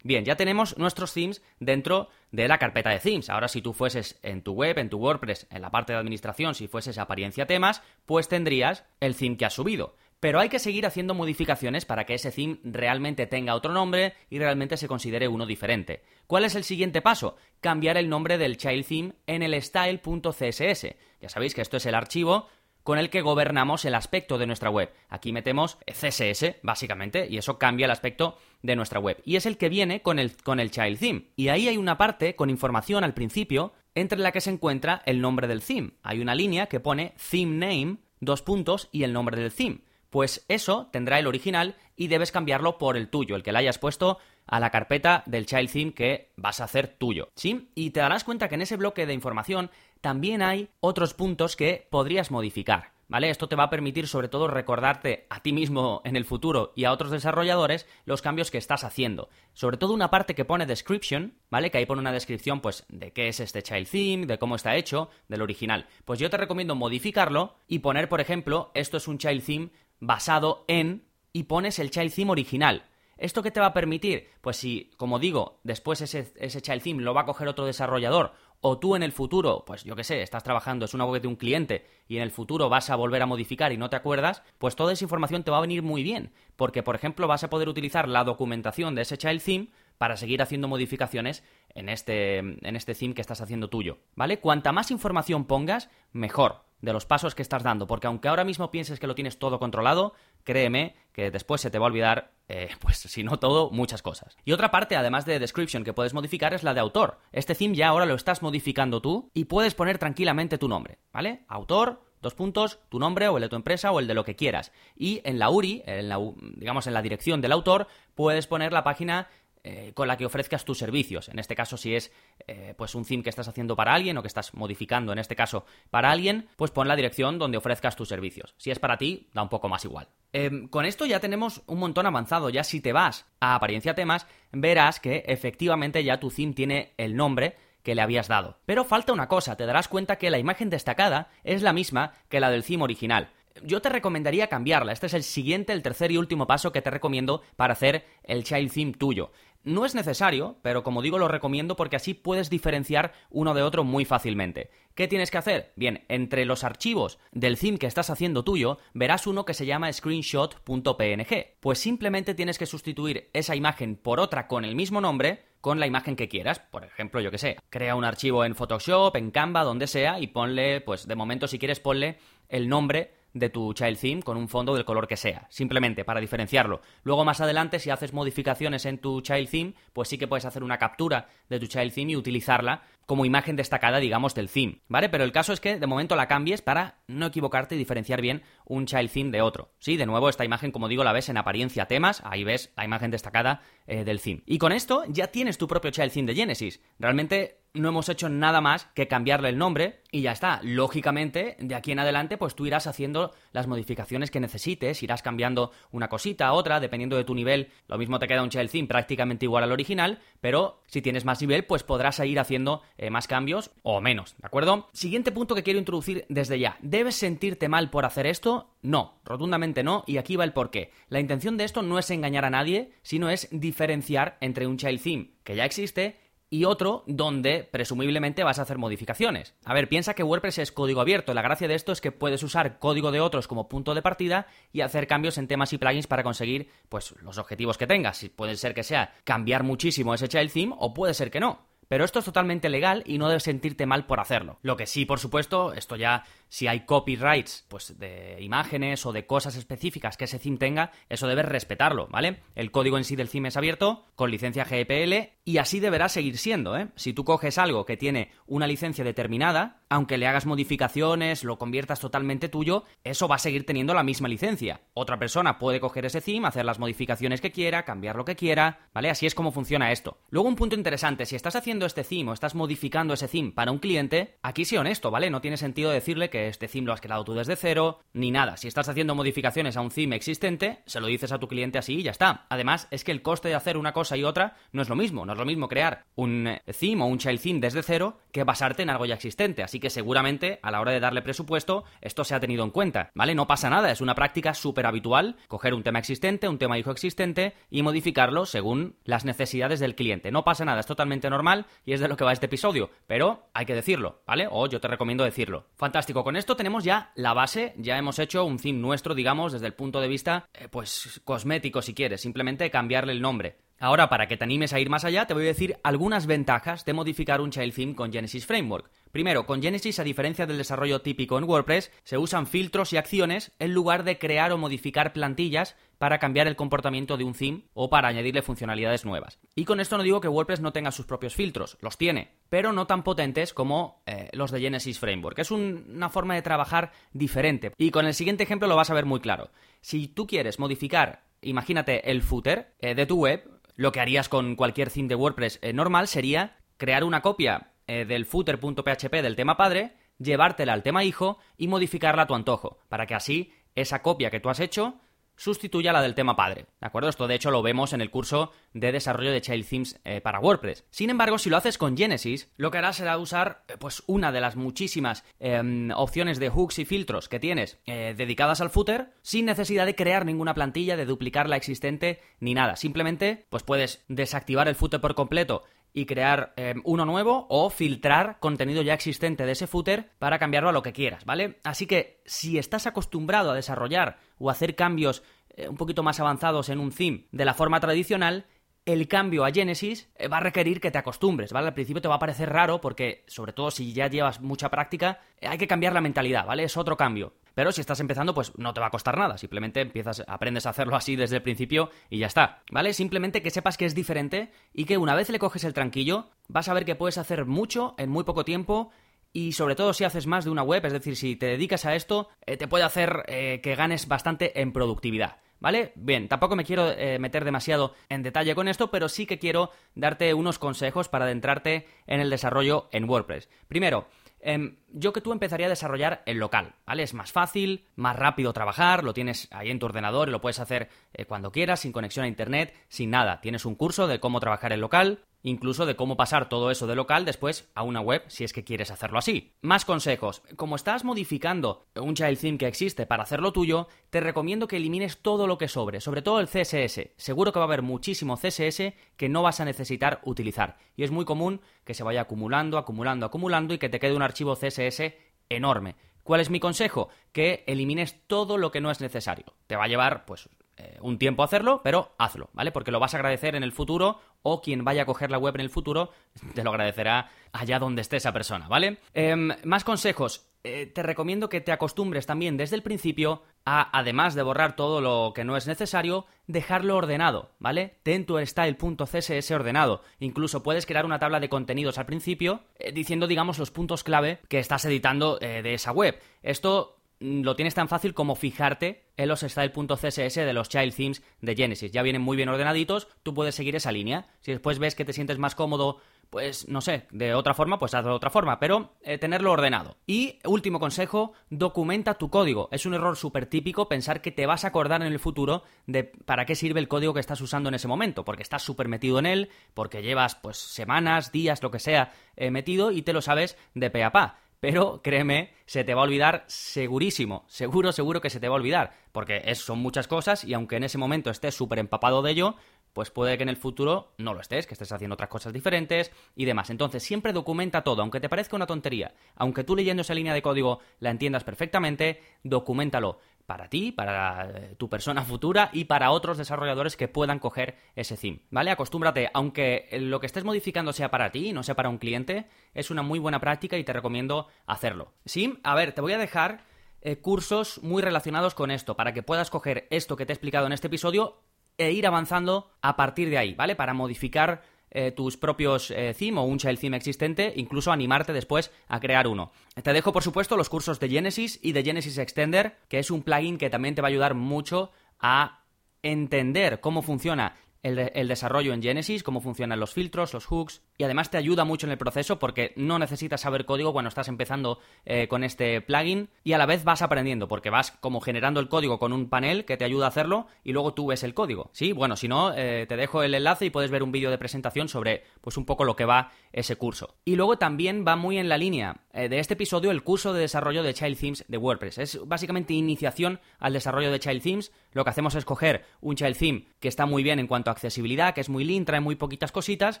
Bien, 0.04 0.24
ya 0.24 0.34
tenemos 0.34 0.76
nuestros 0.78 1.14
themes 1.14 1.42
dentro 1.60 2.08
de 2.32 2.48
la 2.48 2.58
carpeta 2.58 2.90
de 2.90 2.98
themes. 2.98 3.30
Ahora, 3.30 3.46
si 3.46 3.62
tú 3.62 3.72
fueses 3.72 4.18
en 4.24 4.42
tu 4.42 4.52
web, 4.52 4.78
en 4.78 4.90
tu 4.90 4.98
WordPress, 4.98 5.46
en 5.50 5.62
la 5.62 5.70
parte 5.70 5.92
de 5.92 6.00
administración, 6.00 6.56
si 6.56 6.66
fueses 6.66 6.98
apariencia 6.98 7.46
temas, 7.46 7.82
pues 8.04 8.26
tendrías 8.26 8.84
el 8.98 9.14
theme 9.14 9.36
que 9.36 9.44
has 9.44 9.54
subido 9.54 9.94
pero 10.22 10.38
hay 10.38 10.48
que 10.48 10.60
seguir 10.60 10.86
haciendo 10.86 11.14
modificaciones 11.14 11.84
para 11.84 12.06
que 12.06 12.14
ese 12.14 12.30
theme 12.30 12.60
realmente 12.62 13.26
tenga 13.26 13.56
otro 13.56 13.72
nombre 13.72 14.14
y 14.30 14.38
realmente 14.38 14.76
se 14.76 14.86
considere 14.86 15.26
uno 15.26 15.46
diferente. 15.46 16.04
¿Cuál 16.28 16.44
es 16.44 16.54
el 16.54 16.62
siguiente 16.62 17.02
paso? 17.02 17.34
Cambiar 17.60 17.96
el 17.96 18.08
nombre 18.08 18.38
del 18.38 18.56
child 18.56 18.86
theme 18.86 19.14
en 19.26 19.42
el 19.42 19.60
style.css. 19.60 20.86
Ya 21.20 21.28
sabéis 21.28 21.56
que 21.56 21.60
esto 21.60 21.76
es 21.76 21.86
el 21.86 21.96
archivo 21.96 22.46
con 22.84 23.00
el 23.00 23.10
que 23.10 23.20
gobernamos 23.20 23.84
el 23.84 23.96
aspecto 23.96 24.38
de 24.38 24.46
nuestra 24.46 24.70
web. 24.70 24.92
Aquí 25.08 25.32
metemos 25.32 25.76
CSS, 25.86 26.54
básicamente, 26.62 27.26
y 27.28 27.36
eso 27.36 27.58
cambia 27.58 27.86
el 27.86 27.90
aspecto 27.90 28.38
de 28.62 28.76
nuestra 28.76 29.00
web. 29.00 29.20
Y 29.24 29.34
es 29.34 29.44
el 29.44 29.58
que 29.58 29.70
viene 29.70 30.02
con 30.02 30.20
el, 30.20 30.36
con 30.44 30.60
el 30.60 30.70
child 30.70 31.00
theme. 31.00 31.32
Y 31.34 31.48
ahí 31.48 31.66
hay 31.66 31.78
una 31.78 31.98
parte 31.98 32.36
con 32.36 32.48
información 32.48 33.02
al 33.02 33.14
principio 33.14 33.72
entre 33.96 34.20
la 34.20 34.30
que 34.30 34.40
se 34.40 34.50
encuentra 34.50 35.02
el 35.04 35.20
nombre 35.20 35.48
del 35.48 35.64
theme. 35.64 35.94
Hay 36.04 36.20
una 36.20 36.36
línea 36.36 36.66
que 36.66 36.78
pone 36.78 37.12
theme 37.28 37.56
name, 37.56 37.96
dos 38.20 38.42
puntos 38.42 38.88
y 38.92 39.02
el 39.02 39.12
nombre 39.12 39.36
del 39.36 39.52
theme 39.52 39.80
pues 40.12 40.44
eso 40.48 40.90
tendrá 40.92 41.18
el 41.18 41.26
original 41.26 41.74
y 41.96 42.08
debes 42.08 42.32
cambiarlo 42.32 42.76
por 42.76 42.98
el 42.98 43.08
tuyo, 43.08 43.34
el 43.34 43.42
que 43.42 43.50
le 43.50 43.60
hayas 43.60 43.78
puesto 43.78 44.18
a 44.46 44.60
la 44.60 44.68
carpeta 44.68 45.22
del 45.24 45.46
child 45.46 45.72
theme 45.72 45.94
que 45.94 46.32
vas 46.36 46.60
a 46.60 46.64
hacer 46.64 46.86
tuyo. 46.86 47.30
¿Sí? 47.34 47.70
Y 47.74 47.90
te 47.90 48.00
darás 48.00 48.22
cuenta 48.22 48.48
que 48.48 48.56
en 48.56 48.62
ese 48.62 48.76
bloque 48.76 49.06
de 49.06 49.14
información 49.14 49.70
también 50.02 50.42
hay 50.42 50.68
otros 50.80 51.14
puntos 51.14 51.56
que 51.56 51.88
podrías 51.90 52.30
modificar. 52.30 52.92
¿Vale? 53.08 53.28
Esto 53.28 53.46
te 53.46 53.56
va 53.56 53.64
a 53.64 53.70
permitir 53.70 54.08
sobre 54.08 54.28
todo 54.28 54.48
recordarte 54.48 55.26
a 55.28 55.40
ti 55.40 55.52
mismo 55.52 56.00
en 56.04 56.16
el 56.16 56.24
futuro 56.24 56.72
y 56.74 56.84
a 56.84 56.92
otros 56.92 57.10
desarrolladores 57.10 57.86
los 58.06 58.22
cambios 58.22 58.50
que 58.50 58.56
estás 58.56 58.84
haciendo. 58.84 59.28
Sobre 59.52 59.76
todo 59.76 59.92
una 59.92 60.08
parte 60.08 60.34
que 60.34 60.46
pone 60.46 60.64
description, 60.64 61.34
¿vale? 61.50 61.70
Que 61.70 61.76
ahí 61.76 61.84
pone 61.84 62.00
una 62.00 62.12
descripción 62.12 62.60
pues 62.60 62.86
de 62.88 63.12
qué 63.12 63.28
es 63.28 63.40
este 63.40 63.62
child 63.62 63.86
theme, 63.86 64.26
de 64.26 64.38
cómo 64.38 64.56
está 64.56 64.76
hecho, 64.76 65.10
del 65.28 65.42
original. 65.42 65.86
Pues 66.06 66.20
yo 66.20 66.30
te 66.30 66.38
recomiendo 66.38 66.74
modificarlo 66.74 67.56
y 67.68 67.80
poner, 67.80 68.08
por 68.08 68.22
ejemplo, 68.22 68.70
esto 68.72 68.96
es 68.96 69.06
un 69.06 69.18
child 69.18 69.44
theme 69.44 69.70
basado 70.02 70.64
en 70.66 71.04
y 71.32 71.44
pones 71.44 71.78
el 71.78 71.90
child 71.90 72.12
theme 72.12 72.32
original. 72.32 72.84
¿Esto 73.16 73.40
qué 73.40 73.52
te 73.52 73.60
va 73.60 73.66
a 73.66 73.72
permitir? 73.72 74.28
Pues 74.40 74.56
si, 74.56 74.90
como 74.96 75.20
digo, 75.20 75.60
después 75.62 76.00
ese, 76.00 76.32
ese 76.36 76.60
child 76.60 76.82
theme 76.82 77.02
lo 77.02 77.14
va 77.14 77.20
a 77.20 77.24
coger 77.24 77.46
otro 77.46 77.64
desarrollador 77.64 78.32
o 78.60 78.78
tú 78.78 78.96
en 78.96 79.04
el 79.04 79.12
futuro, 79.12 79.64
pues 79.64 79.84
yo 79.84 79.94
qué 79.94 80.02
sé, 80.02 80.22
estás 80.22 80.42
trabajando, 80.42 80.84
es 80.84 80.94
una 80.94 81.04
web 81.04 81.22
de 81.22 81.28
un 81.28 81.36
cliente 81.36 81.86
y 82.08 82.16
en 82.16 82.22
el 82.22 82.32
futuro 82.32 82.68
vas 82.68 82.90
a 82.90 82.96
volver 82.96 83.22
a 83.22 83.26
modificar 83.26 83.72
y 83.72 83.76
no 83.76 83.90
te 83.90 83.96
acuerdas, 83.96 84.42
pues 84.58 84.74
toda 84.74 84.92
esa 84.92 85.04
información 85.04 85.44
te 85.44 85.52
va 85.52 85.58
a 85.58 85.62
venir 85.62 85.82
muy 85.82 86.02
bien, 86.02 86.32
porque 86.56 86.82
por 86.82 86.96
ejemplo 86.96 87.28
vas 87.28 87.44
a 87.44 87.50
poder 87.50 87.68
utilizar 87.68 88.08
la 88.08 88.24
documentación 88.24 88.96
de 88.96 89.02
ese 89.02 89.18
child 89.18 89.42
theme 89.42 89.68
para 89.98 90.16
seguir 90.16 90.42
haciendo 90.42 90.66
modificaciones 90.66 91.44
en 91.74 91.88
este, 91.88 92.38
en 92.38 92.76
este 92.76 92.94
theme 92.96 93.14
que 93.14 93.20
estás 93.20 93.40
haciendo 93.40 93.68
tuyo, 93.68 93.98
¿vale? 94.16 94.40
Cuanta 94.40 94.72
más 94.72 94.90
información 94.90 95.44
pongas, 95.44 95.90
mejor 96.12 96.71
de 96.82 96.92
los 96.92 97.06
pasos 97.06 97.34
que 97.34 97.42
estás 97.42 97.62
dando, 97.62 97.86
porque 97.86 98.08
aunque 98.08 98.28
ahora 98.28 98.44
mismo 98.44 98.70
pienses 98.70 99.00
que 99.00 99.06
lo 99.06 99.14
tienes 99.14 99.38
todo 99.38 99.58
controlado, 99.58 100.12
créeme 100.44 100.96
que 101.12 101.30
después 101.30 101.60
se 101.60 101.70
te 101.70 101.78
va 101.78 101.86
a 101.86 101.88
olvidar, 101.88 102.32
eh, 102.48 102.70
pues 102.80 102.98
si 102.98 103.22
no 103.22 103.38
todo, 103.38 103.70
muchas 103.70 104.02
cosas. 104.02 104.36
Y 104.44 104.52
otra 104.52 104.70
parte, 104.70 104.96
además 104.96 105.24
de 105.24 105.38
description 105.38 105.84
que 105.84 105.94
puedes 105.94 106.12
modificar, 106.12 106.52
es 106.52 106.62
la 106.62 106.74
de 106.74 106.80
autor. 106.80 107.18
Este 107.32 107.54
theme 107.54 107.74
ya 107.74 107.88
ahora 107.88 108.04
lo 108.04 108.14
estás 108.14 108.42
modificando 108.42 109.00
tú 109.00 109.30
y 109.32 109.44
puedes 109.44 109.74
poner 109.74 109.98
tranquilamente 109.98 110.58
tu 110.58 110.68
nombre, 110.68 110.98
¿vale? 111.12 111.44
Autor, 111.48 112.02
dos 112.20 112.34
puntos, 112.34 112.78
tu 112.88 112.98
nombre 112.98 113.28
o 113.28 113.36
el 113.36 113.42
de 113.42 113.48
tu 113.48 113.56
empresa 113.56 113.92
o 113.92 114.00
el 114.00 114.06
de 114.06 114.14
lo 114.14 114.24
que 114.24 114.36
quieras. 114.36 114.72
Y 114.96 115.20
en 115.24 115.38
la 115.38 115.50
URI, 115.50 115.82
en 115.86 116.08
la, 116.08 116.18
digamos 116.56 116.86
en 116.86 116.94
la 116.94 117.02
dirección 117.02 117.40
del 117.40 117.52
autor, 117.52 117.88
puedes 118.14 118.46
poner 118.46 118.72
la 118.72 118.84
página 118.84 119.28
eh, 119.64 119.92
con 119.94 120.08
la 120.08 120.16
que 120.16 120.26
ofrezcas 120.26 120.64
tus 120.64 120.78
servicios. 120.78 121.28
En 121.28 121.38
este 121.38 121.54
caso, 121.54 121.76
si 121.76 121.94
es 121.94 122.10
eh, 122.48 122.74
pues 122.76 122.96
un 122.96 123.04
theme 123.04 123.22
que 123.22 123.30
estás 123.30 123.46
haciendo 123.46 123.76
para 123.76 123.94
alguien 123.94 124.18
o 124.18 124.22
que 124.22 124.26
estás 124.26 124.54
modificando, 124.54 125.12
en 125.12 125.20
este 125.20 125.36
caso, 125.36 125.64
para 125.88 126.10
alguien, 126.10 126.48
pues 126.56 126.72
pon 126.72 126.88
la 126.88 126.96
dirección 126.96 127.38
donde 127.38 127.58
ofrezcas 127.58 127.94
tus 127.94 128.08
servicios. 128.08 128.54
Si 128.56 128.72
es 128.72 128.80
para 128.80 128.98
ti, 128.98 129.28
da 129.32 129.42
un 129.42 129.48
poco 129.48 129.68
más 129.68 129.84
igual. 129.84 130.08
Em, 130.32 130.66
con 130.66 130.84
esto 130.84 131.06
ya 131.06 131.20
tenemos 131.20 131.62
un 131.68 131.78
montón 131.78 132.06
avanzado. 132.06 132.50
Ya 132.50 132.64
si 132.64 132.80
te 132.80 132.92
vas 132.92 133.26
a 133.38 133.54
apariencia 133.54 133.94
temas, 133.94 134.26
verás 134.50 134.98
que 134.98 135.22
efectivamente 135.28 136.02
ya 136.02 136.18
tu 136.18 136.30
theme 136.30 136.54
tiene 136.54 136.94
el 136.96 137.14
nombre 137.14 137.56
que 137.84 137.94
le 137.94 138.02
habías 138.02 138.26
dado. 138.26 138.58
Pero 138.66 138.84
falta 138.84 139.12
una 139.12 139.28
cosa, 139.28 139.56
te 139.56 139.66
darás 139.66 139.86
cuenta 139.86 140.16
que 140.16 140.30
la 140.30 140.38
imagen 140.38 140.70
destacada 140.70 141.30
es 141.44 141.62
la 141.62 141.72
misma 141.72 142.14
que 142.28 142.40
la 142.40 142.50
del 142.50 142.64
theme 142.64 142.82
original 142.82 143.30
yo 143.62 143.82
te 143.82 143.88
recomendaría 143.88 144.48
cambiarla. 144.48 144.92
Este 144.92 145.06
es 145.06 145.14
el 145.14 145.22
siguiente, 145.22 145.72
el 145.72 145.82
tercer 145.82 146.10
y 146.12 146.16
último 146.16 146.46
paso 146.46 146.72
que 146.72 146.82
te 146.82 146.90
recomiendo 146.90 147.42
para 147.56 147.72
hacer 147.72 148.04
el 148.24 148.44
child 148.44 148.72
theme 148.72 148.92
tuyo. 148.92 149.30
No 149.64 149.84
es 149.84 149.94
necesario, 149.94 150.56
pero 150.62 150.82
como 150.82 151.02
digo 151.02 151.18
lo 151.18 151.28
recomiendo 151.28 151.76
porque 151.76 151.96
así 151.96 152.14
puedes 152.14 152.50
diferenciar 152.50 153.12
uno 153.30 153.54
de 153.54 153.62
otro 153.62 153.84
muy 153.84 154.04
fácilmente. 154.04 154.70
¿Qué 154.94 155.06
tienes 155.06 155.30
que 155.30 155.38
hacer? 155.38 155.72
Bien, 155.76 156.04
entre 156.08 156.44
los 156.44 156.64
archivos 156.64 157.18
del 157.30 157.58
theme 157.58 157.78
que 157.78 157.86
estás 157.86 158.10
haciendo 158.10 158.42
tuyo, 158.42 158.78
verás 158.92 159.26
uno 159.26 159.44
que 159.44 159.54
se 159.54 159.64
llama 159.64 159.92
screenshot.png. 159.92 161.46
Pues 161.60 161.78
simplemente 161.78 162.34
tienes 162.34 162.58
que 162.58 162.66
sustituir 162.66 163.30
esa 163.32 163.54
imagen 163.54 163.96
por 163.96 164.18
otra 164.18 164.48
con 164.48 164.64
el 164.64 164.74
mismo 164.74 165.00
nombre 165.00 165.52
con 165.62 165.78
la 165.78 165.86
imagen 165.86 166.16
que 166.16 166.28
quieras. 166.28 166.58
Por 166.58 166.84
ejemplo, 166.84 167.20
yo 167.20 167.30
que 167.30 167.38
sé, 167.38 167.56
crea 167.70 167.94
un 167.94 168.04
archivo 168.04 168.44
en 168.44 168.56
Photoshop, 168.56 169.14
en 169.14 169.30
Canva, 169.30 169.62
donde 169.62 169.86
sea, 169.86 170.18
y 170.18 170.26
ponle, 170.26 170.80
pues 170.80 171.06
de 171.06 171.14
momento 171.14 171.46
si 171.46 171.60
quieres 171.60 171.78
ponle 171.78 172.18
el 172.48 172.68
nombre 172.68 173.21
de 173.34 173.48
tu 173.48 173.72
child 173.72 173.98
theme 173.98 174.22
con 174.22 174.36
un 174.36 174.48
fondo 174.48 174.74
del 174.74 174.84
color 174.84 175.06
que 175.08 175.16
sea, 175.16 175.46
simplemente 175.50 176.04
para 176.04 176.20
diferenciarlo. 176.20 176.80
Luego 177.02 177.24
más 177.24 177.40
adelante, 177.40 177.78
si 177.78 177.90
haces 177.90 178.12
modificaciones 178.12 178.86
en 178.86 178.98
tu 178.98 179.20
child 179.20 179.48
theme, 179.48 179.74
pues 179.92 180.08
sí 180.08 180.18
que 180.18 180.28
puedes 180.28 180.44
hacer 180.44 180.62
una 180.62 180.78
captura 180.78 181.28
de 181.48 181.60
tu 181.60 181.66
child 181.66 181.92
theme 181.92 182.12
y 182.12 182.16
utilizarla 182.16 182.82
como 183.06 183.24
imagen 183.24 183.56
destacada, 183.56 183.98
digamos, 183.98 184.34
del 184.34 184.48
theme, 184.48 184.80
¿vale? 184.88 185.08
Pero 185.08 185.24
el 185.24 185.32
caso 185.32 185.52
es 185.52 185.60
que 185.60 185.78
de 185.78 185.86
momento 185.86 186.16
la 186.16 186.28
cambies 186.28 186.62
para 186.62 187.02
no 187.06 187.26
equivocarte 187.26 187.74
y 187.74 187.78
diferenciar 187.78 188.20
bien 188.20 188.42
un 188.64 188.86
child 188.86 189.10
theme 189.10 189.30
de 189.30 189.42
otro. 189.42 189.72
Sí, 189.78 189.96
de 189.96 190.06
nuevo, 190.06 190.28
esta 190.28 190.44
imagen, 190.44 190.72
como 190.72 190.88
digo, 190.88 191.04
la 191.04 191.12
ves 191.12 191.28
en 191.28 191.36
apariencia 191.36 191.86
temas, 191.86 192.22
ahí 192.24 192.44
ves 192.44 192.72
la 192.76 192.84
imagen 192.84 193.10
destacada 193.10 193.62
eh, 193.86 194.04
del 194.04 194.20
theme. 194.20 194.42
Y 194.46 194.58
con 194.58 194.72
esto 194.72 195.04
ya 195.08 195.28
tienes 195.28 195.58
tu 195.58 195.68
propio 195.68 195.90
child 195.90 196.12
theme 196.12 196.26
de 196.26 196.34
Genesis. 196.34 196.80
Realmente 196.98 197.62
no 197.74 197.88
hemos 197.88 198.08
hecho 198.08 198.28
nada 198.28 198.60
más 198.60 198.86
que 198.94 199.08
cambiarle 199.08 199.48
el 199.48 199.56
nombre 199.56 200.02
y 200.10 200.20
ya 200.22 200.32
está. 200.32 200.60
Lógicamente, 200.62 201.56
de 201.58 201.74
aquí 201.74 201.92
en 201.92 202.00
adelante, 202.00 202.36
pues 202.36 202.54
tú 202.54 202.66
irás 202.66 202.86
haciendo 202.86 203.32
las 203.52 203.66
modificaciones 203.66 204.30
que 204.30 204.40
necesites, 204.40 205.02
irás 205.02 205.22
cambiando 205.22 205.72
una 205.90 206.08
cosita 206.08 206.46
a 206.46 206.52
otra, 206.52 206.80
dependiendo 206.80 207.16
de 207.16 207.24
tu 207.24 207.34
nivel. 207.34 207.70
Lo 207.88 207.96
mismo 207.96 208.18
te 208.18 208.26
queda 208.26 208.42
un 208.42 208.50
child 208.50 208.70
theme 208.70 208.88
prácticamente 208.88 209.46
igual 209.46 209.64
al 209.64 209.72
original, 209.72 210.18
pero 210.40 210.82
si 210.86 211.00
tienes 211.00 211.24
más 211.24 211.40
nivel, 211.40 211.64
pues 211.64 211.82
podrás 211.82 212.18
ir 212.20 212.38
haciendo 212.38 212.82
eh, 212.98 213.10
más 213.10 213.26
cambios 213.26 213.70
o 213.82 214.00
menos, 214.00 214.34
¿de 214.38 214.46
acuerdo? 214.46 214.88
Siguiente 214.92 215.32
punto 215.32 215.54
que 215.54 215.62
quiero 215.62 215.78
introducir 215.78 216.24
desde 216.28 216.58
ya. 216.58 216.76
¿Debes 216.80 217.16
sentirte 217.16 217.68
mal 217.68 217.90
por 217.90 218.04
hacer 218.04 218.26
esto? 218.26 218.74
No, 218.82 219.20
rotundamente 219.24 219.82
no, 219.82 220.04
y 220.06 220.18
aquí 220.18 220.36
va 220.36 220.44
el 220.44 220.52
porqué. 220.52 220.90
La 221.08 221.20
intención 221.20 221.56
de 221.56 221.64
esto 221.64 221.82
no 221.82 221.98
es 221.98 222.10
engañar 222.10 222.44
a 222.44 222.50
nadie, 222.50 222.92
sino 223.02 223.30
es 223.30 223.48
diferenciar 223.50 224.36
entre 224.40 224.66
un 224.66 224.76
child 224.76 225.02
theme 225.02 225.30
que 225.44 225.56
ya 225.56 225.64
existe 225.64 226.22
y 226.52 226.66
otro 226.66 227.02
donde 227.06 227.64
presumiblemente 227.64 228.44
vas 228.44 228.58
a 228.58 228.62
hacer 228.62 228.76
modificaciones. 228.76 229.54
A 229.64 229.72
ver, 229.72 229.88
piensa 229.88 230.12
que 230.12 230.22
WordPress 230.22 230.58
es 230.58 230.70
código 230.70 231.00
abierto. 231.00 231.32
La 231.32 231.40
gracia 231.40 231.66
de 231.66 231.74
esto 231.74 231.92
es 231.92 232.02
que 232.02 232.12
puedes 232.12 232.42
usar 232.42 232.78
código 232.78 233.10
de 233.10 233.20
otros 233.20 233.48
como 233.48 233.70
punto 233.70 233.94
de 233.94 234.02
partida 234.02 234.46
y 234.70 234.82
hacer 234.82 235.06
cambios 235.06 235.38
en 235.38 235.48
temas 235.48 235.72
y 235.72 235.78
plugins 235.78 236.06
para 236.06 236.22
conseguir 236.22 236.68
pues 236.90 237.14
los 237.22 237.38
objetivos 237.38 237.78
que 237.78 237.86
tengas. 237.86 238.28
Puede 238.36 238.56
ser 238.56 238.74
que 238.74 238.82
sea 238.82 239.14
cambiar 239.24 239.62
muchísimo 239.62 240.12
ese 240.12 240.28
child 240.28 240.52
theme 240.52 240.74
o 240.78 240.92
puede 240.92 241.14
ser 241.14 241.30
que 241.30 241.40
no. 241.40 241.71
Pero 241.92 242.06
esto 242.06 242.20
es 242.20 242.24
totalmente 242.24 242.70
legal 242.70 243.02
y 243.04 243.18
no 243.18 243.28
debes 243.28 243.42
sentirte 243.42 243.84
mal 243.84 244.06
por 244.06 244.18
hacerlo. 244.18 244.58
Lo 244.62 244.78
que 244.78 244.86
sí, 244.86 245.04
por 245.04 245.18
supuesto, 245.18 245.74
esto 245.74 245.94
ya, 245.94 246.24
si 246.52 246.68
hay 246.68 246.80
copyrights, 246.80 247.64
pues 247.68 247.98
de 247.98 248.36
imágenes 248.42 249.06
o 249.06 249.12
de 249.12 249.26
cosas 249.26 249.56
específicas 249.56 250.18
que 250.18 250.24
ese 250.24 250.38
theme 250.38 250.58
tenga, 250.58 250.92
eso 251.08 251.26
debes 251.26 251.46
respetarlo, 251.46 252.08
¿vale? 252.08 252.42
El 252.54 252.70
código 252.70 252.98
en 252.98 253.04
sí 253.04 253.16
del 253.16 253.30
theme 253.30 253.48
es 253.48 253.56
abierto, 253.56 254.04
con 254.16 254.30
licencia 254.30 254.66
GPL, 254.66 255.32
y 255.46 255.56
así 255.56 255.80
deberá 255.80 256.10
seguir 256.10 256.36
siendo, 256.36 256.76
¿eh? 256.76 256.88
Si 256.94 257.14
tú 257.14 257.24
coges 257.24 257.56
algo 257.56 257.86
que 257.86 257.96
tiene 257.96 258.32
una 258.46 258.66
licencia 258.66 259.02
determinada, 259.02 259.80
aunque 259.88 260.18
le 260.18 260.26
hagas 260.26 260.44
modificaciones, 260.44 261.42
lo 261.42 261.58
conviertas 261.58 262.00
totalmente 262.00 262.50
tuyo, 262.50 262.84
eso 263.02 263.28
va 263.28 263.36
a 263.36 263.38
seguir 263.38 263.64
teniendo 263.64 263.94
la 263.94 264.02
misma 264.02 264.28
licencia. 264.28 264.82
Otra 264.92 265.18
persona 265.18 265.58
puede 265.58 265.80
coger 265.80 266.04
ese 266.04 266.20
theme, 266.20 266.46
hacer 266.46 266.66
las 266.66 266.78
modificaciones 266.78 267.40
que 267.40 267.50
quiera, 267.50 267.86
cambiar 267.86 268.16
lo 268.16 268.26
que 268.26 268.36
quiera, 268.36 268.90
¿vale? 268.92 269.08
Así 269.08 269.24
es 269.24 269.34
como 269.34 269.52
funciona 269.52 269.90
esto. 269.90 270.18
Luego 270.28 270.50
un 270.50 270.56
punto 270.56 270.76
interesante, 270.76 271.24
si 271.24 271.34
estás 271.34 271.56
haciendo 271.56 271.86
este 271.86 272.04
theme 272.04 272.30
o 272.30 272.34
estás 272.34 272.54
modificando 272.54 273.14
ese 273.14 273.26
theme 273.26 273.52
para 273.52 273.72
un 273.72 273.78
cliente, 273.78 274.38
aquí 274.42 274.66
sí 274.66 274.76
honesto, 274.76 275.10
¿vale? 275.10 275.30
No 275.30 275.40
tiene 275.40 275.56
sentido 275.56 275.90
decirle 275.90 276.28
que 276.28 276.41
este 276.48 276.68
theme 276.68 276.86
lo 276.86 276.92
has 276.92 277.00
creado 277.00 277.24
tú 277.24 277.34
desde 277.34 277.56
cero, 277.56 278.00
ni 278.12 278.30
nada. 278.30 278.56
Si 278.56 278.68
estás 278.68 278.88
haciendo 278.88 279.14
modificaciones 279.14 279.76
a 279.76 279.80
un 279.80 279.90
theme 279.90 280.16
existente, 280.16 280.82
se 280.86 281.00
lo 281.00 281.06
dices 281.06 281.32
a 281.32 281.38
tu 281.38 281.48
cliente 281.48 281.78
así 281.78 281.94
y 281.94 282.02
ya 282.02 282.10
está. 282.10 282.46
Además, 282.48 282.88
es 282.90 283.04
que 283.04 283.12
el 283.12 283.22
coste 283.22 283.48
de 283.48 283.54
hacer 283.54 283.76
una 283.76 283.92
cosa 283.92 284.16
y 284.16 284.24
otra 284.24 284.56
no 284.72 284.82
es 284.82 284.88
lo 284.88 284.96
mismo. 284.96 285.26
No 285.26 285.32
es 285.32 285.38
lo 285.38 285.44
mismo 285.44 285.68
crear 285.68 286.04
un 286.14 286.46
eh, 286.46 286.62
theme 286.78 287.02
o 287.02 287.06
un 287.06 287.18
child 287.18 287.40
theme 287.40 287.60
desde 287.60 287.82
cero 287.82 288.18
que 288.32 288.44
basarte 288.44 288.82
en 288.82 288.90
algo 288.90 289.06
ya 289.06 289.14
existente. 289.14 289.62
Así 289.62 289.80
que 289.80 289.90
seguramente 289.90 290.58
a 290.62 290.70
la 290.70 290.80
hora 290.80 290.92
de 290.92 291.00
darle 291.00 291.22
presupuesto, 291.22 291.84
esto 292.00 292.24
se 292.24 292.34
ha 292.34 292.40
tenido 292.40 292.64
en 292.64 292.70
cuenta, 292.70 293.10
¿vale? 293.14 293.34
No 293.34 293.46
pasa 293.46 293.70
nada, 293.70 293.90
es 293.90 294.00
una 294.00 294.14
práctica 294.14 294.54
súper 294.54 294.86
habitual 294.86 295.36
coger 295.48 295.74
un 295.74 295.82
tema 295.82 295.98
existente, 295.98 296.48
un 296.48 296.58
tema 296.58 296.78
hijo 296.78 296.90
existente 296.90 297.54
y 297.70 297.82
modificarlo 297.82 298.46
según 298.46 298.96
las 299.04 299.24
necesidades 299.24 299.80
del 299.80 299.94
cliente. 299.94 300.30
No 300.30 300.44
pasa 300.44 300.64
nada, 300.64 300.80
es 300.80 300.86
totalmente 300.86 301.30
normal 301.30 301.66
y 301.84 301.92
es 301.92 302.00
de 302.00 302.08
lo 302.08 302.16
que 302.16 302.24
va 302.24 302.32
este 302.32 302.46
episodio, 302.46 302.90
pero 303.06 303.48
hay 303.54 303.66
que 303.66 303.74
decirlo, 303.74 304.22
¿vale? 304.26 304.48
O 304.50 304.66
yo 304.66 304.80
te 304.80 304.88
recomiendo 304.88 305.24
decirlo. 305.24 305.66
Fantástico, 305.76 306.24
con 306.24 306.31
esto 306.36 306.56
tenemos 306.56 306.84
ya 306.84 307.12
la 307.14 307.34
base, 307.34 307.74
ya 307.76 307.98
hemos 307.98 308.18
hecho 308.18 308.44
un 308.44 308.58
theme 308.58 308.78
nuestro, 308.78 309.14
digamos, 309.14 309.52
desde 309.52 309.66
el 309.66 309.74
punto 309.74 310.00
de 310.00 310.08
vista, 310.08 310.48
eh, 310.54 310.68
pues, 310.70 311.20
cosmético 311.24 311.82
si 311.82 311.94
quieres, 311.94 312.20
simplemente 312.20 312.70
cambiarle 312.70 313.12
el 313.12 313.20
nombre. 313.20 313.56
Ahora, 313.78 314.08
para 314.08 314.28
que 314.28 314.36
te 314.36 314.44
animes 314.44 314.72
a 314.72 314.78
ir 314.78 314.90
más 314.90 315.04
allá, 315.04 315.26
te 315.26 315.34
voy 315.34 315.42
a 315.42 315.46
decir 315.46 315.76
algunas 315.82 316.26
ventajas 316.26 316.84
de 316.84 316.92
modificar 316.92 317.40
un 317.40 317.50
child 317.50 317.74
theme 317.74 317.94
con 317.96 318.12
Genesis 318.12 318.46
Framework. 318.46 318.88
Primero, 319.12 319.44
con 319.44 319.60
Genesis, 319.60 319.98
a 319.98 320.04
diferencia 320.04 320.46
del 320.46 320.56
desarrollo 320.56 321.02
típico 321.02 321.36
en 321.36 321.44
WordPress, 321.44 321.92
se 322.02 322.16
usan 322.16 322.46
filtros 322.46 322.94
y 322.94 322.96
acciones 322.96 323.52
en 323.58 323.74
lugar 323.74 324.04
de 324.04 324.18
crear 324.18 324.52
o 324.52 324.58
modificar 324.58 325.12
plantillas 325.12 325.76
para 325.98 326.18
cambiar 326.18 326.48
el 326.48 326.56
comportamiento 326.56 327.18
de 327.18 327.24
un 327.24 327.34
theme 327.34 327.64
o 327.74 327.90
para 327.90 328.08
añadirle 328.08 328.40
funcionalidades 328.40 329.04
nuevas. 329.04 329.38
Y 329.54 329.66
con 329.66 329.80
esto 329.80 329.98
no 329.98 330.02
digo 330.02 330.22
que 330.22 330.28
WordPress 330.28 330.60
no 330.60 330.72
tenga 330.72 330.92
sus 330.92 331.04
propios 331.04 331.34
filtros, 331.34 331.76
los 331.82 331.98
tiene, 331.98 332.32
pero 332.48 332.72
no 332.72 332.86
tan 332.86 333.02
potentes 333.02 333.52
como 333.52 334.02
eh, 334.06 334.30
los 334.32 334.50
de 334.50 334.60
Genesis 334.60 334.98
Framework. 334.98 335.38
Es 335.38 335.50
una 335.50 336.08
forma 336.08 336.34
de 336.34 336.40
trabajar 336.40 336.92
diferente. 337.12 337.72
Y 337.76 337.90
con 337.90 338.06
el 338.06 338.14
siguiente 338.14 338.44
ejemplo 338.44 338.66
lo 338.66 338.76
vas 338.76 338.88
a 338.88 338.94
ver 338.94 339.04
muy 339.04 339.20
claro. 339.20 339.50
Si 339.82 340.08
tú 340.08 340.26
quieres 340.26 340.58
modificar, 340.58 341.24
imagínate 341.42 342.10
el 342.10 342.22
footer 342.22 342.72
eh, 342.80 342.94
de 342.94 343.04
tu 343.04 343.18
web, 343.18 343.46
lo 343.76 343.92
que 343.92 344.00
harías 344.00 344.30
con 344.30 344.56
cualquier 344.56 344.90
theme 344.90 345.08
de 345.08 345.16
WordPress 345.16 345.58
eh, 345.60 345.74
normal 345.74 346.08
sería 346.08 346.56
crear 346.78 347.04
una 347.04 347.20
copia 347.20 347.71
eh, 347.86 348.04
del 348.04 348.26
footer.php 348.26 349.22
del 349.22 349.36
tema 349.36 349.56
padre, 349.56 349.96
llevártela 350.18 350.72
al 350.72 350.82
tema 350.82 351.04
hijo 351.04 351.38
y 351.56 351.68
modificarla 351.68 352.22
a 352.22 352.26
tu 352.26 352.34
antojo, 352.34 352.78
para 352.88 353.06
que 353.06 353.14
así 353.14 353.52
esa 353.74 354.02
copia 354.02 354.30
que 354.30 354.40
tú 354.40 354.50
has 354.50 354.60
hecho 354.60 355.00
sustituya 355.36 355.92
la 355.92 356.02
del 356.02 356.14
tema 356.14 356.36
padre. 356.36 356.66
¿De 356.80 356.86
acuerdo? 356.86 357.08
Esto 357.08 357.26
de 357.26 357.34
hecho 357.34 357.50
lo 357.50 357.62
vemos 357.62 357.92
en 357.92 358.00
el 358.00 358.10
curso 358.10 358.52
de 358.74 358.92
desarrollo 358.92 359.32
de 359.32 359.40
Child 359.40 359.68
Themes 359.68 360.00
eh, 360.04 360.20
para 360.20 360.40
WordPress. 360.40 360.84
Sin 360.90 361.10
embargo, 361.10 361.38
si 361.38 361.50
lo 361.50 361.56
haces 361.56 361.78
con 361.78 361.96
Genesis, 361.96 362.50
lo 362.56 362.70
que 362.70 362.78
harás 362.78 362.96
será 362.96 363.18
usar 363.18 363.64
eh, 363.68 363.74
pues 363.78 364.02
una 364.06 364.30
de 364.30 364.40
las 364.40 364.56
muchísimas 364.56 365.24
em, 365.40 365.90
opciones 365.96 366.38
de 366.38 366.48
hooks 366.48 366.78
y 366.78 366.84
filtros 366.84 367.28
que 367.28 367.40
tienes 367.40 367.78
eh, 367.86 368.14
dedicadas 368.16 368.60
al 368.60 368.70
footer 368.70 369.14
sin 369.22 369.46
necesidad 369.46 369.86
de 369.86 369.94
crear 369.94 370.24
ninguna 370.24 370.54
plantilla, 370.54 370.96
de 370.96 371.06
duplicar 371.06 371.48
la 371.48 371.56
existente 371.56 372.20
ni 372.38 372.54
nada. 372.54 372.76
Simplemente 372.76 373.46
pues 373.48 373.62
puedes 373.62 374.04
desactivar 374.08 374.68
el 374.68 374.74
footer 374.74 375.00
por 375.00 375.14
completo 375.14 375.64
y 375.94 376.06
crear 376.06 376.52
em, 376.56 376.80
uno 376.84 377.04
nuevo 377.04 377.46
o 377.50 377.70
filtrar 377.70 378.38
contenido 378.40 378.82
ya 378.82 378.94
existente 378.94 379.44
de 379.44 379.52
ese 379.52 379.66
footer 379.66 380.10
para 380.18 380.38
cambiarlo 380.38 380.70
a 380.70 380.72
lo 380.72 380.82
que 380.82 380.92
quieras, 380.92 381.24
¿vale? 381.24 381.58
Así 381.64 381.86
que 381.86 382.20
si 382.24 382.58
estás 382.58 382.86
acostumbrado 382.86 383.50
a 383.50 383.54
desarrollar 383.54 384.18
o 384.38 384.50
hacer 384.50 384.74
cambios 384.74 385.22
eh, 385.50 385.68
un 385.68 385.76
poquito 385.76 386.02
más 386.02 386.20
avanzados 386.20 386.68
en 386.68 386.80
un 386.80 386.92
theme 386.92 387.26
de 387.30 387.44
la 387.44 387.54
forma 387.54 387.80
tradicional, 387.80 388.46
el 388.84 389.06
cambio 389.06 389.44
a 389.44 389.52
Genesis 389.52 390.10
eh, 390.16 390.28
va 390.28 390.38
a 390.38 390.40
requerir 390.40 390.80
que 390.80 390.90
te 390.90 390.98
acostumbres, 390.98 391.52
¿vale? 391.52 391.68
Al 391.68 391.74
principio 391.74 392.02
te 392.02 392.08
va 392.08 392.16
a 392.16 392.20
parecer 392.20 392.50
raro 392.50 392.80
porque, 392.80 393.24
sobre 393.28 393.52
todo 393.52 393.70
si 393.70 393.92
ya 393.92 394.08
llevas 394.08 394.40
mucha 394.40 394.70
práctica, 394.70 395.20
eh, 395.40 395.46
hay 395.48 395.58
que 395.58 395.68
cambiar 395.68 395.92
la 395.92 396.00
mentalidad, 396.00 396.46
¿vale? 396.46 396.64
Es 396.64 396.76
otro 396.76 396.96
cambio. 396.96 397.34
Pero 397.54 397.72
si 397.72 397.80
estás 397.80 398.00
empezando, 398.00 398.34
pues 398.34 398.56
no 398.58 398.72
te 398.74 398.80
va 398.80 398.86
a 398.86 398.90
costar 398.90 399.18
nada. 399.18 399.38
Simplemente 399.38 399.80
empiezas, 399.80 400.22
aprendes 400.26 400.66
a 400.66 400.70
hacerlo 400.70 400.96
así 400.96 401.16
desde 401.16 401.36
el 401.36 401.42
principio 401.42 401.90
y 402.10 402.18
ya 402.18 402.26
está. 402.26 402.62
¿Vale? 402.70 402.92
Simplemente 402.92 403.42
que 403.42 403.50
sepas 403.50 403.76
que 403.76 403.86
es 403.86 403.94
diferente 403.94 404.50
y 404.72 404.84
que 404.84 404.98
una 404.98 405.14
vez 405.14 405.28
le 405.30 405.38
coges 405.38 405.64
el 405.64 405.74
tranquillo, 405.74 406.30
vas 406.48 406.68
a 406.68 406.74
ver 406.74 406.84
que 406.84 406.94
puedes 406.94 407.18
hacer 407.18 407.44
mucho 407.44 407.94
en 407.98 408.10
muy 408.10 408.24
poco 408.24 408.44
tiempo. 408.44 408.90
Y 409.34 409.52
sobre 409.52 409.74
todo 409.74 409.94
si 409.94 410.04
haces 410.04 410.26
más 410.26 410.44
de 410.44 410.50
una 410.50 410.62
web, 410.62 410.84
es 410.84 410.92
decir, 410.92 411.16
si 411.16 411.36
te 411.36 411.46
dedicas 411.46 411.86
a 411.86 411.94
esto, 411.94 412.28
eh, 412.44 412.58
te 412.58 412.68
puede 412.68 412.84
hacer 412.84 413.24
eh, 413.28 413.60
que 413.62 413.74
ganes 413.74 414.06
bastante 414.06 414.60
en 414.60 414.72
productividad. 414.72 415.36
¿Vale? 415.58 415.92
Bien, 415.94 416.26
tampoco 416.26 416.56
me 416.56 416.64
quiero 416.64 416.90
eh, 416.90 417.20
meter 417.20 417.44
demasiado 417.44 417.94
en 418.08 418.24
detalle 418.24 418.56
con 418.56 418.66
esto, 418.66 418.90
pero 418.90 419.08
sí 419.08 419.26
que 419.26 419.38
quiero 419.38 419.70
darte 419.94 420.34
unos 420.34 420.58
consejos 420.58 421.08
para 421.08 421.24
adentrarte 421.24 421.86
en 422.08 422.18
el 422.18 422.30
desarrollo 422.30 422.88
en 422.90 423.08
WordPress. 423.08 423.48
Primero, 423.68 424.08
Em, 424.44 424.76
yo 424.88 425.12
que 425.12 425.20
tú 425.20 425.32
empezaría 425.32 425.66
a 425.66 425.70
desarrollar 425.70 426.22
el 426.26 426.38
local, 426.38 426.74
¿vale? 426.84 427.04
Es 427.04 427.14
más 427.14 427.30
fácil, 427.30 427.86
más 427.94 428.16
rápido 428.16 428.52
trabajar, 428.52 429.04
lo 429.04 429.14
tienes 429.14 429.48
ahí 429.52 429.70
en 429.70 429.78
tu 429.78 429.86
ordenador 429.86 430.28
y 430.28 430.32
lo 430.32 430.40
puedes 430.40 430.58
hacer 430.58 430.88
eh, 431.14 431.26
cuando 431.26 431.52
quieras, 431.52 431.80
sin 431.80 431.92
conexión 431.92 432.24
a 432.24 432.28
internet, 432.28 432.74
sin 432.88 433.10
nada. 433.10 433.40
Tienes 433.40 433.64
un 433.64 433.76
curso 433.76 434.08
de 434.08 434.18
cómo 434.18 434.40
trabajar 434.40 434.72
el 434.72 434.80
local, 434.80 435.20
incluso 435.42 435.86
de 435.86 435.96
cómo 435.96 436.16
pasar 436.16 436.48
todo 436.48 436.70
eso 436.70 436.86
de 436.86 436.94
local 436.94 437.24
después 437.24 437.70
a 437.74 437.82
una 437.82 438.00
web 438.00 438.22
si 438.28 438.44
es 438.44 438.52
que 438.52 438.64
quieres 438.64 438.90
hacerlo 438.90 439.18
así. 439.18 439.54
Más 439.60 439.84
consejos. 439.84 440.42
Como 440.56 440.76
estás 440.76 441.04
modificando 441.04 441.84
un 441.96 442.14
child 442.14 442.38
theme 442.38 442.58
que 442.58 442.66
existe 442.66 443.06
para 443.06 443.22
hacerlo 443.22 443.52
tuyo, 443.52 443.88
te 444.10 444.20
recomiendo 444.20 444.68
que 444.68 444.76
elimines 444.76 445.18
todo 445.18 445.46
lo 445.46 445.58
que 445.58 445.68
sobre, 445.68 446.00
sobre 446.00 446.22
todo 446.22 446.40
el 446.40 446.48
CSS. 446.48 447.10
Seguro 447.16 447.52
que 447.52 447.58
va 447.58 447.64
a 447.64 447.68
haber 447.68 447.82
muchísimo 447.82 448.36
CSS 448.36 448.94
que 449.16 449.28
no 449.28 449.42
vas 449.42 449.60
a 449.60 449.64
necesitar 449.64 450.20
utilizar. 450.24 450.78
Y 450.96 451.04
es 451.04 451.10
muy 451.10 451.24
común 451.24 451.60
que 451.84 451.94
se 451.94 452.04
vaya 452.04 452.22
acumulando, 452.22 452.78
acumulando, 452.78 453.26
acumulando 453.26 453.74
y 453.74 453.78
que 453.78 453.88
te 453.88 453.98
quede 453.98 454.16
un 454.16 454.22
archivo 454.22 454.56
CSS 454.56 455.14
enorme. 455.48 455.96
¿Cuál 456.22 456.40
es 456.40 456.50
mi 456.50 456.60
consejo? 456.60 457.08
Que 457.32 457.64
elimines 457.66 458.26
todo 458.28 458.56
lo 458.56 458.70
que 458.70 458.80
no 458.80 458.90
es 458.90 459.00
necesario. 459.00 459.46
Te 459.66 459.76
va 459.76 459.84
a 459.84 459.88
llevar, 459.88 460.24
pues, 460.24 460.48
eh, 460.78 460.96
un 461.02 461.18
tiempo 461.18 461.42
hacerlo, 461.42 461.82
pero 461.84 462.14
hazlo, 462.16 462.48
¿vale? 462.54 462.72
Porque 462.72 462.90
lo 462.90 462.98
vas 462.98 463.12
a 463.12 463.18
agradecer 463.18 463.54
en 463.54 463.62
el 463.62 463.72
futuro 463.72 464.20
o 464.42 464.62
quien 464.62 464.84
vaya 464.84 465.02
a 465.02 465.06
coger 465.06 465.30
la 465.30 465.38
web 465.38 465.54
en 465.56 465.60
el 465.60 465.70
futuro 465.70 466.10
te 466.54 466.64
lo 466.64 466.70
agradecerá 466.70 467.30
allá 467.52 467.78
donde 467.78 468.00
esté 468.00 468.16
esa 468.16 468.32
persona, 468.32 468.68
¿vale? 468.68 468.98
Em, 469.12 469.50
más 469.64 469.84
consejos. 469.84 470.48
Eh, 470.64 470.86
te 470.86 471.02
recomiendo 471.02 471.48
que 471.48 471.60
te 471.60 471.72
acostumbres 471.72 472.24
también 472.24 472.56
desde 472.56 472.76
el 472.76 472.82
principio 472.82 473.42
a, 473.66 473.98
además 473.98 474.34
de 474.34 474.42
borrar 474.42 474.76
todo 474.76 475.00
lo 475.00 475.32
que 475.34 475.44
no 475.44 475.56
es 475.56 475.66
necesario, 475.66 476.24
dejarlo 476.46 476.96
ordenado, 476.96 477.50
¿vale? 477.58 477.98
Ten 478.02 478.24
tu 478.24 478.38
style.css 478.38 479.50
ordenado. 479.50 480.02
Incluso 480.20 480.62
puedes 480.62 480.86
crear 480.86 481.04
una 481.04 481.18
tabla 481.18 481.40
de 481.40 481.48
contenidos 481.48 481.98
al 481.98 482.06
principio 482.06 482.62
eh, 482.78 482.92
diciendo, 482.92 483.26
digamos, 483.26 483.58
los 483.58 483.70
puntos 483.70 484.04
clave 484.04 484.38
que 484.48 484.58
estás 484.58 484.84
editando 484.84 485.38
de 485.38 485.74
esa 485.74 485.92
web. 485.92 486.18
Esto 486.42 487.01
lo 487.22 487.54
tienes 487.54 487.74
tan 487.74 487.88
fácil 487.88 488.14
como 488.14 488.34
fijarte 488.34 489.04
en 489.16 489.28
los 489.28 489.40
style.css 489.40 490.34
de 490.34 490.52
los 490.52 490.68
child 490.68 490.94
themes 490.94 491.22
de 491.40 491.54
Genesis. 491.54 491.92
Ya 491.92 492.02
vienen 492.02 492.22
muy 492.22 492.36
bien 492.36 492.48
ordenaditos, 492.48 493.08
tú 493.22 493.32
puedes 493.32 493.54
seguir 493.54 493.76
esa 493.76 493.92
línea. 493.92 494.26
Si 494.40 494.50
después 494.50 494.78
ves 494.78 494.94
que 494.94 495.04
te 495.04 495.12
sientes 495.12 495.38
más 495.38 495.54
cómodo, 495.54 495.98
pues 496.30 496.66
no 496.68 496.80
sé, 496.80 497.06
de 497.12 497.34
otra 497.34 497.54
forma, 497.54 497.78
pues 497.78 497.94
hazlo 497.94 498.10
de 498.10 498.16
otra 498.16 498.30
forma, 498.30 498.58
pero 498.58 498.94
eh, 499.02 499.18
tenerlo 499.18 499.52
ordenado. 499.52 499.98
Y 500.06 500.40
último 500.44 500.80
consejo, 500.80 501.32
documenta 501.50 502.14
tu 502.14 502.28
código. 502.28 502.68
Es 502.72 502.86
un 502.86 502.94
error 502.94 503.16
súper 503.16 503.46
típico 503.46 503.88
pensar 503.88 504.20
que 504.20 504.32
te 504.32 504.46
vas 504.46 504.64
a 504.64 504.68
acordar 504.68 505.02
en 505.02 505.12
el 505.12 505.20
futuro 505.20 505.62
de 505.86 506.04
para 506.04 506.44
qué 506.44 506.56
sirve 506.56 506.80
el 506.80 506.88
código 506.88 507.14
que 507.14 507.20
estás 507.20 507.40
usando 507.40 507.68
en 507.68 507.76
ese 507.76 507.86
momento, 507.86 508.24
porque 508.24 508.42
estás 508.42 508.62
súper 508.62 508.88
metido 508.88 509.18
en 509.18 509.26
él, 509.26 509.50
porque 509.74 510.02
llevas 510.02 510.34
pues 510.34 510.56
semanas, 510.56 511.30
días, 511.30 511.62
lo 511.62 511.70
que 511.70 511.78
sea, 511.78 512.12
eh, 512.34 512.50
metido 512.50 512.90
y 512.90 513.02
te 513.02 513.12
lo 513.12 513.22
sabes 513.22 513.56
de 513.74 513.90
pe 513.90 514.02
a 514.02 514.10
pa 514.10 514.38
pero 514.62 515.02
créeme, 515.02 515.50
se 515.66 515.82
te 515.82 515.92
va 515.92 516.02
a 516.02 516.04
olvidar 516.04 516.44
segurísimo, 516.46 517.44
seguro, 517.48 517.90
seguro 517.90 518.20
que 518.20 518.30
se 518.30 518.38
te 518.38 518.48
va 518.48 518.54
a 518.54 518.60
olvidar, 518.60 518.92
porque 519.10 519.52
son 519.56 519.80
muchas 519.80 520.06
cosas 520.06 520.44
y 520.44 520.54
aunque 520.54 520.76
en 520.76 520.84
ese 520.84 520.98
momento 520.98 521.30
estés 521.30 521.56
súper 521.56 521.80
empapado 521.80 522.22
de 522.22 522.30
ello, 522.30 522.54
pues 522.92 523.10
puede 523.10 523.36
que 523.36 523.42
en 523.42 523.48
el 523.48 523.56
futuro 523.56 524.12
no 524.18 524.34
lo 524.34 524.40
estés, 524.40 524.68
que 524.68 524.74
estés 524.74 524.92
haciendo 524.92 525.14
otras 525.14 525.30
cosas 525.30 525.52
diferentes 525.52 526.12
y 526.36 526.44
demás. 526.44 526.70
Entonces, 526.70 527.02
siempre 527.02 527.32
documenta 527.32 527.82
todo, 527.82 528.02
aunque 528.02 528.20
te 528.20 528.28
parezca 528.28 528.54
una 528.54 528.68
tontería, 528.68 529.14
aunque 529.34 529.64
tú 529.64 529.74
leyendo 529.74 530.02
esa 530.02 530.14
línea 530.14 530.32
de 530.32 530.42
código 530.42 530.78
la 531.00 531.10
entiendas 531.10 531.42
perfectamente, 531.42 532.22
documentalo 532.44 533.18
para 533.46 533.68
ti, 533.68 533.92
para 533.92 534.50
eh, 534.50 534.74
tu 534.78 534.88
persona 534.88 535.22
futura 535.22 535.70
y 535.72 535.84
para 535.84 536.10
otros 536.10 536.38
desarrolladores 536.38 536.96
que 536.96 537.08
puedan 537.08 537.38
coger 537.38 537.76
ese 537.96 538.16
theme, 538.16 538.42
¿vale? 538.50 538.70
Acostúmbrate, 538.70 539.30
aunque 539.34 539.88
lo 540.00 540.20
que 540.20 540.26
estés 540.26 540.44
modificando 540.44 540.92
sea 540.92 541.10
para 541.10 541.30
ti 541.30 541.48
y 541.48 541.52
no 541.52 541.62
sea 541.62 541.74
para 541.74 541.88
un 541.88 541.98
cliente, 541.98 542.46
es 542.74 542.90
una 542.90 543.02
muy 543.02 543.18
buena 543.18 543.40
práctica 543.40 543.76
y 543.78 543.84
te 543.84 543.92
recomiendo 543.92 544.48
hacerlo. 544.66 545.12
Sí, 545.24 545.58
a 545.64 545.74
ver, 545.74 545.92
te 545.92 546.00
voy 546.00 546.12
a 546.12 546.18
dejar 546.18 546.64
eh, 547.00 547.16
cursos 547.16 547.82
muy 547.82 548.00
relacionados 548.00 548.54
con 548.54 548.70
esto, 548.70 548.96
para 548.96 549.12
que 549.12 549.22
puedas 549.22 549.50
coger 549.50 549.88
esto 549.90 550.16
que 550.16 550.24
te 550.24 550.32
he 550.32 550.34
explicado 550.34 550.66
en 550.66 550.72
este 550.72 550.86
episodio 550.86 551.40
e 551.78 551.90
ir 551.90 552.06
avanzando 552.06 552.70
a 552.80 552.96
partir 552.96 553.28
de 553.30 553.38
ahí, 553.38 553.54
¿vale? 553.54 553.74
Para 553.74 553.94
modificar 553.94 554.62
eh, 554.94 555.10
tus 555.10 555.36
propios 555.36 555.90
eh, 555.90 556.14
theme 556.16 556.38
o 556.38 556.44
un 556.44 556.58
child 556.58 556.78
theme 556.78 556.96
existente, 556.96 557.52
incluso 557.56 557.92
animarte 557.92 558.32
después 558.32 558.70
a 558.88 559.00
crear 559.00 559.26
uno. 559.26 559.50
Te 559.82 559.92
dejo, 559.92 560.12
por 560.12 560.22
supuesto, 560.22 560.56
los 560.56 560.68
cursos 560.68 561.00
de 561.00 561.08
Genesis 561.08 561.58
y 561.62 561.72
de 561.72 561.82
Genesis 561.82 562.18
Extender, 562.18 562.76
que 562.88 562.98
es 562.98 563.10
un 563.10 563.22
plugin 563.22 563.58
que 563.58 563.70
también 563.70 563.94
te 563.94 564.02
va 564.02 564.08
a 564.08 564.10
ayudar 564.10 564.34
mucho 564.34 564.90
a 565.18 565.62
entender 566.02 566.80
cómo 566.80 567.02
funciona 567.02 567.54
el, 567.82 568.28
desarrollo 568.28 568.72
en 568.72 568.82
Genesis, 568.82 569.22
cómo 569.22 569.40
funcionan 569.40 569.80
los 569.80 569.92
filtros, 569.92 570.32
los 570.32 570.46
hooks, 570.46 570.82
y 570.98 571.04
además 571.04 571.30
te 571.30 571.38
ayuda 571.38 571.64
mucho 571.64 571.86
en 571.86 571.92
el 571.92 571.98
proceso 571.98 572.38
porque 572.38 572.72
no 572.76 572.98
necesitas 572.98 573.40
saber 573.40 573.64
código 573.64 573.92
cuando 573.92 574.08
estás 574.08 574.28
empezando 574.28 574.78
eh, 575.04 575.26
con 575.26 575.42
este 575.42 575.80
plugin 575.80 576.28
y 576.44 576.52
a 576.52 576.58
la 576.58 576.66
vez 576.66 576.84
vas 576.84 577.02
aprendiendo 577.02 577.48
porque 577.48 577.70
vas 577.70 577.90
como 577.90 578.20
generando 578.20 578.60
el 578.60 578.68
código 578.68 578.98
con 578.98 579.12
un 579.12 579.28
panel 579.28 579.64
que 579.64 579.76
te 579.76 579.84
ayuda 579.84 580.06
a 580.06 580.08
hacerlo 580.08 580.46
y 580.62 580.72
luego 580.72 580.94
tú 580.94 581.08
ves 581.08 581.24
el 581.24 581.34
código. 581.34 581.70
Sí, 581.72 581.92
bueno, 581.92 582.16
si 582.16 582.28
no, 582.28 582.52
eh, 582.54 582.86
te 582.88 582.96
dejo 582.96 583.22
el 583.22 583.34
enlace 583.34 583.66
y 583.66 583.70
puedes 583.70 583.90
ver 583.90 584.02
un 584.02 584.12
vídeo 584.12 584.30
de 584.30 584.38
presentación 584.38 584.88
sobre 584.88 585.24
pues 585.40 585.56
un 585.56 585.64
poco 585.64 585.84
lo 585.84 585.96
que 585.96 586.04
va 586.04 586.30
ese 586.52 586.76
curso. 586.76 587.16
Y 587.24 587.34
luego 587.34 587.58
también 587.58 588.04
va 588.06 588.14
muy 588.14 588.38
en 588.38 588.48
la 588.48 588.58
línea 588.58 589.02
eh, 589.12 589.28
de 589.28 589.40
este 589.40 589.54
episodio 589.54 589.90
el 589.90 590.04
curso 590.04 590.32
de 590.32 590.40
desarrollo 590.40 590.82
de 590.82 590.94
Child 590.94 591.18
Themes 591.18 591.44
de 591.48 591.56
WordPress. 591.56 591.98
Es 591.98 592.20
básicamente 592.26 592.74
iniciación 592.74 593.40
al 593.58 593.72
desarrollo 593.72 594.12
de 594.12 594.20
Child 594.20 594.42
Themes. 594.42 594.72
Lo 594.92 595.04
que 595.04 595.10
hacemos 595.10 595.34
es 595.34 595.44
coger 595.44 595.84
un 596.00 596.16
Child 596.16 596.36
Theme 596.36 596.64
que 596.80 596.88
está 596.88 597.06
muy 597.06 597.22
bien 597.22 597.38
en 597.38 597.46
cuanto 597.46 597.70
a 597.70 597.72
accesibilidad, 597.72 598.34
que 598.34 598.40
es 598.40 598.48
muy 598.48 598.64
lean, 598.64 598.84
trae 598.84 599.00
muy 599.00 599.16
poquitas 599.16 599.52
cositas 599.52 600.00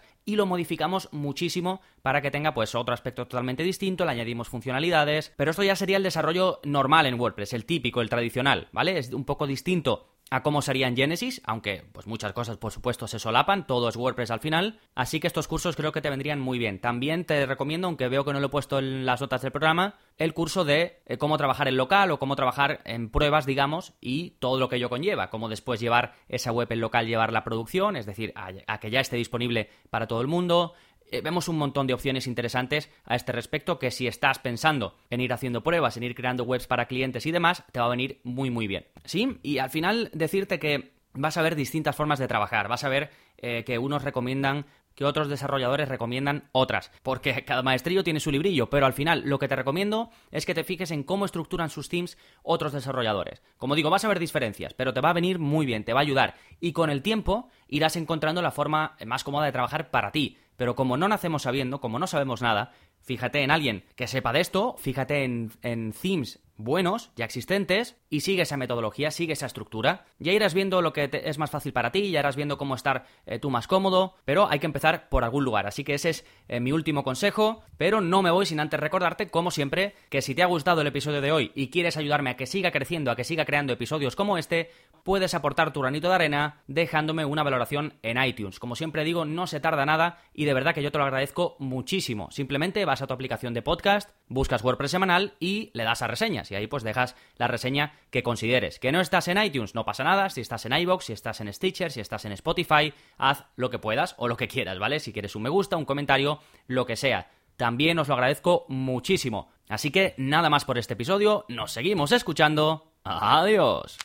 y 0.24 0.36
lo 0.36 0.46
modificamos 0.46 1.08
muchísimo 1.12 1.80
para 2.02 2.20
que 2.20 2.30
tenga 2.30 2.54
pues 2.54 2.74
otro 2.74 2.94
aspecto 2.94 3.26
totalmente 3.26 3.62
distinto, 3.62 4.04
le 4.04 4.12
añadimos 4.12 4.48
funcionalidades, 4.48 5.32
pero 5.36 5.50
esto 5.50 5.62
ya 5.62 5.76
sería 5.76 5.96
el 5.96 6.02
desarrollo 6.02 6.60
normal 6.64 7.06
en 7.06 7.18
WordPress, 7.18 7.52
el 7.52 7.64
típico, 7.64 8.00
el 8.00 8.10
tradicional, 8.10 8.68
¿vale? 8.72 8.98
Es 8.98 9.12
un 9.12 9.24
poco 9.24 9.46
distinto 9.46 10.11
a 10.32 10.42
cómo 10.42 10.62
sería 10.62 10.88
en 10.88 10.96
Genesis, 10.96 11.42
aunque 11.44 11.84
pues 11.92 12.06
muchas 12.06 12.32
cosas 12.32 12.56
por 12.56 12.72
supuesto 12.72 13.06
se 13.06 13.18
solapan, 13.18 13.66
todo 13.66 13.90
es 13.90 13.96
WordPress 13.96 14.30
al 14.30 14.40
final, 14.40 14.80
así 14.94 15.20
que 15.20 15.26
estos 15.26 15.46
cursos 15.46 15.76
creo 15.76 15.92
que 15.92 16.00
te 16.00 16.08
vendrían 16.08 16.40
muy 16.40 16.58
bien. 16.58 16.80
También 16.80 17.26
te 17.26 17.44
recomiendo, 17.44 17.86
aunque 17.86 18.08
veo 18.08 18.24
que 18.24 18.32
no 18.32 18.40
lo 18.40 18.46
he 18.46 18.50
puesto 18.50 18.78
en 18.78 19.04
las 19.04 19.20
notas 19.20 19.42
del 19.42 19.52
programa, 19.52 19.96
el 20.16 20.32
curso 20.32 20.64
de 20.64 21.02
eh, 21.04 21.18
cómo 21.18 21.36
trabajar 21.36 21.68
en 21.68 21.76
local 21.76 22.10
o 22.10 22.18
cómo 22.18 22.34
trabajar 22.34 22.80
en 22.86 23.10
pruebas, 23.10 23.44
digamos, 23.44 23.92
y 24.00 24.30
todo 24.38 24.58
lo 24.58 24.70
que 24.70 24.76
ello 24.76 24.88
conlleva, 24.88 25.28
cómo 25.28 25.50
después 25.50 25.80
llevar 25.80 26.14
esa 26.28 26.50
web 26.50 26.72
en 26.72 26.80
local, 26.80 27.06
llevar 27.06 27.30
la 27.30 27.44
producción, 27.44 27.96
es 27.96 28.06
decir, 28.06 28.32
a 28.34 28.80
que 28.80 28.90
ya 28.90 29.00
esté 29.00 29.16
disponible 29.16 29.68
para 29.90 30.06
todo 30.06 30.22
el 30.22 30.28
mundo, 30.28 30.72
vemos 31.20 31.48
un 31.48 31.58
montón 31.58 31.86
de 31.86 31.94
opciones 31.94 32.26
interesantes 32.26 32.90
a 33.04 33.16
este 33.16 33.32
respecto 33.32 33.78
que 33.78 33.90
si 33.90 34.06
estás 34.06 34.38
pensando 34.38 34.96
en 35.10 35.20
ir 35.20 35.32
haciendo 35.32 35.62
pruebas, 35.62 35.96
en 35.96 36.04
ir 36.04 36.14
creando 36.14 36.44
webs 36.44 36.66
para 36.66 36.86
clientes 36.86 37.26
y 37.26 37.32
demás, 37.32 37.64
te 37.72 37.80
va 37.80 37.86
a 37.86 37.90
venir 37.90 38.20
muy 38.24 38.50
muy 38.50 38.66
bien. 38.66 38.86
¿Sí? 39.04 39.38
Y 39.42 39.58
al 39.58 39.70
final 39.70 40.10
decirte 40.12 40.58
que 40.58 40.92
vas 41.14 41.36
a 41.36 41.42
ver 41.42 41.56
distintas 41.56 41.96
formas 41.96 42.18
de 42.18 42.28
trabajar, 42.28 42.68
vas 42.68 42.84
a 42.84 42.88
ver 42.88 43.10
eh, 43.38 43.64
que 43.64 43.78
unos 43.78 44.02
recomiendan 44.02 44.66
que 44.94 45.04
otros 45.04 45.28
desarrolladores 45.28 45.88
recomiendan 45.88 46.48
otras, 46.52 46.90
porque 47.02 47.44
cada 47.44 47.62
maestrillo 47.62 48.04
tiene 48.04 48.20
su 48.20 48.30
librillo, 48.30 48.68
pero 48.68 48.86
al 48.86 48.92
final 48.92 49.22
lo 49.24 49.38
que 49.38 49.48
te 49.48 49.56
recomiendo 49.56 50.10
es 50.30 50.46
que 50.46 50.54
te 50.54 50.64
fijes 50.64 50.90
en 50.90 51.02
cómo 51.02 51.24
estructuran 51.24 51.70
sus 51.70 51.88
teams 51.88 52.18
otros 52.42 52.72
desarrolladores. 52.72 53.42
Como 53.56 53.74
digo, 53.74 53.90
vas 53.90 54.04
a 54.04 54.08
ver 54.08 54.18
diferencias, 54.18 54.74
pero 54.74 54.92
te 54.92 55.00
va 55.00 55.10
a 55.10 55.14
venir 55.14 55.38
muy 55.38 55.66
bien, 55.66 55.84
te 55.84 55.92
va 55.92 56.00
a 56.00 56.02
ayudar 56.02 56.34
y 56.60 56.72
con 56.72 56.90
el 56.90 57.02
tiempo 57.02 57.48
irás 57.68 57.96
encontrando 57.96 58.42
la 58.42 58.50
forma 58.50 58.96
más 59.06 59.24
cómoda 59.24 59.46
de 59.46 59.52
trabajar 59.52 59.90
para 59.90 60.12
ti. 60.12 60.36
Pero 60.56 60.74
como 60.74 60.96
no 60.96 61.08
nacemos 61.08 61.42
sabiendo, 61.42 61.80
como 61.80 61.98
no 61.98 62.06
sabemos 62.06 62.42
nada, 62.42 62.72
fíjate 63.00 63.42
en 63.42 63.50
alguien 63.50 63.84
que 63.96 64.06
sepa 64.06 64.32
de 64.32 64.40
esto, 64.40 64.76
fíjate 64.78 65.24
en, 65.24 65.52
en 65.62 65.92
themes 65.92 66.40
buenos, 66.64 67.10
ya 67.16 67.24
existentes, 67.24 67.96
y 68.08 68.20
sigue 68.20 68.42
esa 68.42 68.56
metodología, 68.56 69.10
sigue 69.10 69.32
esa 69.32 69.46
estructura. 69.46 70.04
Ya 70.18 70.32
irás 70.32 70.54
viendo 70.54 70.82
lo 70.82 70.92
que 70.92 71.10
es 71.12 71.38
más 71.38 71.50
fácil 71.50 71.72
para 71.72 71.92
ti, 71.92 72.10
ya 72.10 72.20
irás 72.20 72.36
viendo 72.36 72.58
cómo 72.58 72.74
estar 72.74 73.06
eh, 73.26 73.38
tú 73.38 73.50
más 73.50 73.66
cómodo, 73.66 74.14
pero 74.24 74.48
hay 74.50 74.58
que 74.58 74.66
empezar 74.66 75.08
por 75.08 75.24
algún 75.24 75.44
lugar. 75.44 75.66
Así 75.66 75.84
que 75.84 75.94
ese 75.94 76.10
es 76.10 76.24
eh, 76.48 76.60
mi 76.60 76.72
último 76.72 77.04
consejo, 77.04 77.62
pero 77.76 78.00
no 78.00 78.22
me 78.22 78.30
voy 78.30 78.46
sin 78.46 78.60
antes 78.60 78.78
recordarte, 78.78 79.28
como 79.28 79.50
siempre, 79.50 79.94
que 80.08 80.22
si 80.22 80.34
te 80.34 80.42
ha 80.42 80.46
gustado 80.46 80.80
el 80.80 80.86
episodio 80.86 81.20
de 81.20 81.32
hoy 81.32 81.52
y 81.54 81.70
quieres 81.70 81.96
ayudarme 81.96 82.30
a 82.30 82.36
que 82.36 82.46
siga 82.46 82.70
creciendo, 82.70 83.10
a 83.10 83.16
que 83.16 83.24
siga 83.24 83.44
creando 83.44 83.72
episodios 83.72 84.16
como 84.16 84.38
este, 84.38 84.70
puedes 85.02 85.34
aportar 85.34 85.72
tu 85.72 85.80
granito 85.80 86.08
de 86.08 86.14
arena 86.14 86.62
dejándome 86.66 87.24
una 87.24 87.42
valoración 87.42 87.94
en 88.02 88.22
iTunes. 88.22 88.58
Como 88.58 88.76
siempre 88.76 89.04
digo, 89.04 89.24
no 89.24 89.46
se 89.46 89.60
tarda 89.60 89.86
nada 89.86 90.18
y 90.32 90.44
de 90.44 90.54
verdad 90.54 90.74
que 90.74 90.82
yo 90.82 90.92
te 90.92 90.98
lo 90.98 91.04
agradezco 91.04 91.56
muchísimo. 91.58 92.30
Simplemente 92.30 92.84
vas 92.84 93.02
a 93.02 93.06
tu 93.06 93.14
aplicación 93.14 93.54
de 93.54 93.62
podcast, 93.62 94.10
buscas 94.28 94.62
WordPress 94.62 94.90
semanal 94.90 95.34
y 95.40 95.70
le 95.74 95.84
das 95.84 96.02
a 96.02 96.06
reseñas 96.06 96.51
y 96.52 96.54
ahí 96.54 96.66
pues 96.66 96.84
dejas 96.84 97.16
la 97.36 97.48
reseña 97.48 97.94
que 98.10 98.22
consideres. 98.22 98.78
Que 98.78 98.92
no 98.92 99.00
estás 99.00 99.28
en 99.28 99.42
iTunes, 99.42 99.74
no 99.74 99.84
pasa 99.84 100.04
nada, 100.04 100.30
si 100.30 100.40
estás 100.40 100.64
en 100.66 100.74
iBox, 100.74 101.06
si 101.06 101.12
estás 101.12 101.40
en 101.40 101.52
Stitcher, 101.52 101.90
si 101.90 102.00
estás 102.00 102.24
en 102.24 102.32
Spotify, 102.32 102.94
haz 103.18 103.44
lo 103.56 103.70
que 103.70 103.78
puedas 103.78 104.14
o 104.18 104.28
lo 104.28 104.36
que 104.36 104.48
quieras, 104.48 104.78
¿vale? 104.78 105.00
Si 105.00 105.12
quieres 105.12 105.34
un 105.34 105.42
me 105.42 105.50
gusta, 105.50 105.76
un 105.76 105.84
comentario, 105.84 106.40
lo 106.66 106.86
que 106.86 106.96
sea. 106.96 107.30
También 107.56 107.98
os 107.98 108.08
lo 108.08 108.14
agradezco 108.14 108.66
muchísimo. 108.68 109.50
Así 109.68 109.90
que 109.90 110.14
nada 110.18 110.50
más 110.50 110.64
por 110.64 110.78
este 110.78 110.94
episodio, 110.94 111.44
nos 111.48 111.72
seguimos 111.72 112.12
escuchando. 112.12 112.92
Adiós. 113.04 113.98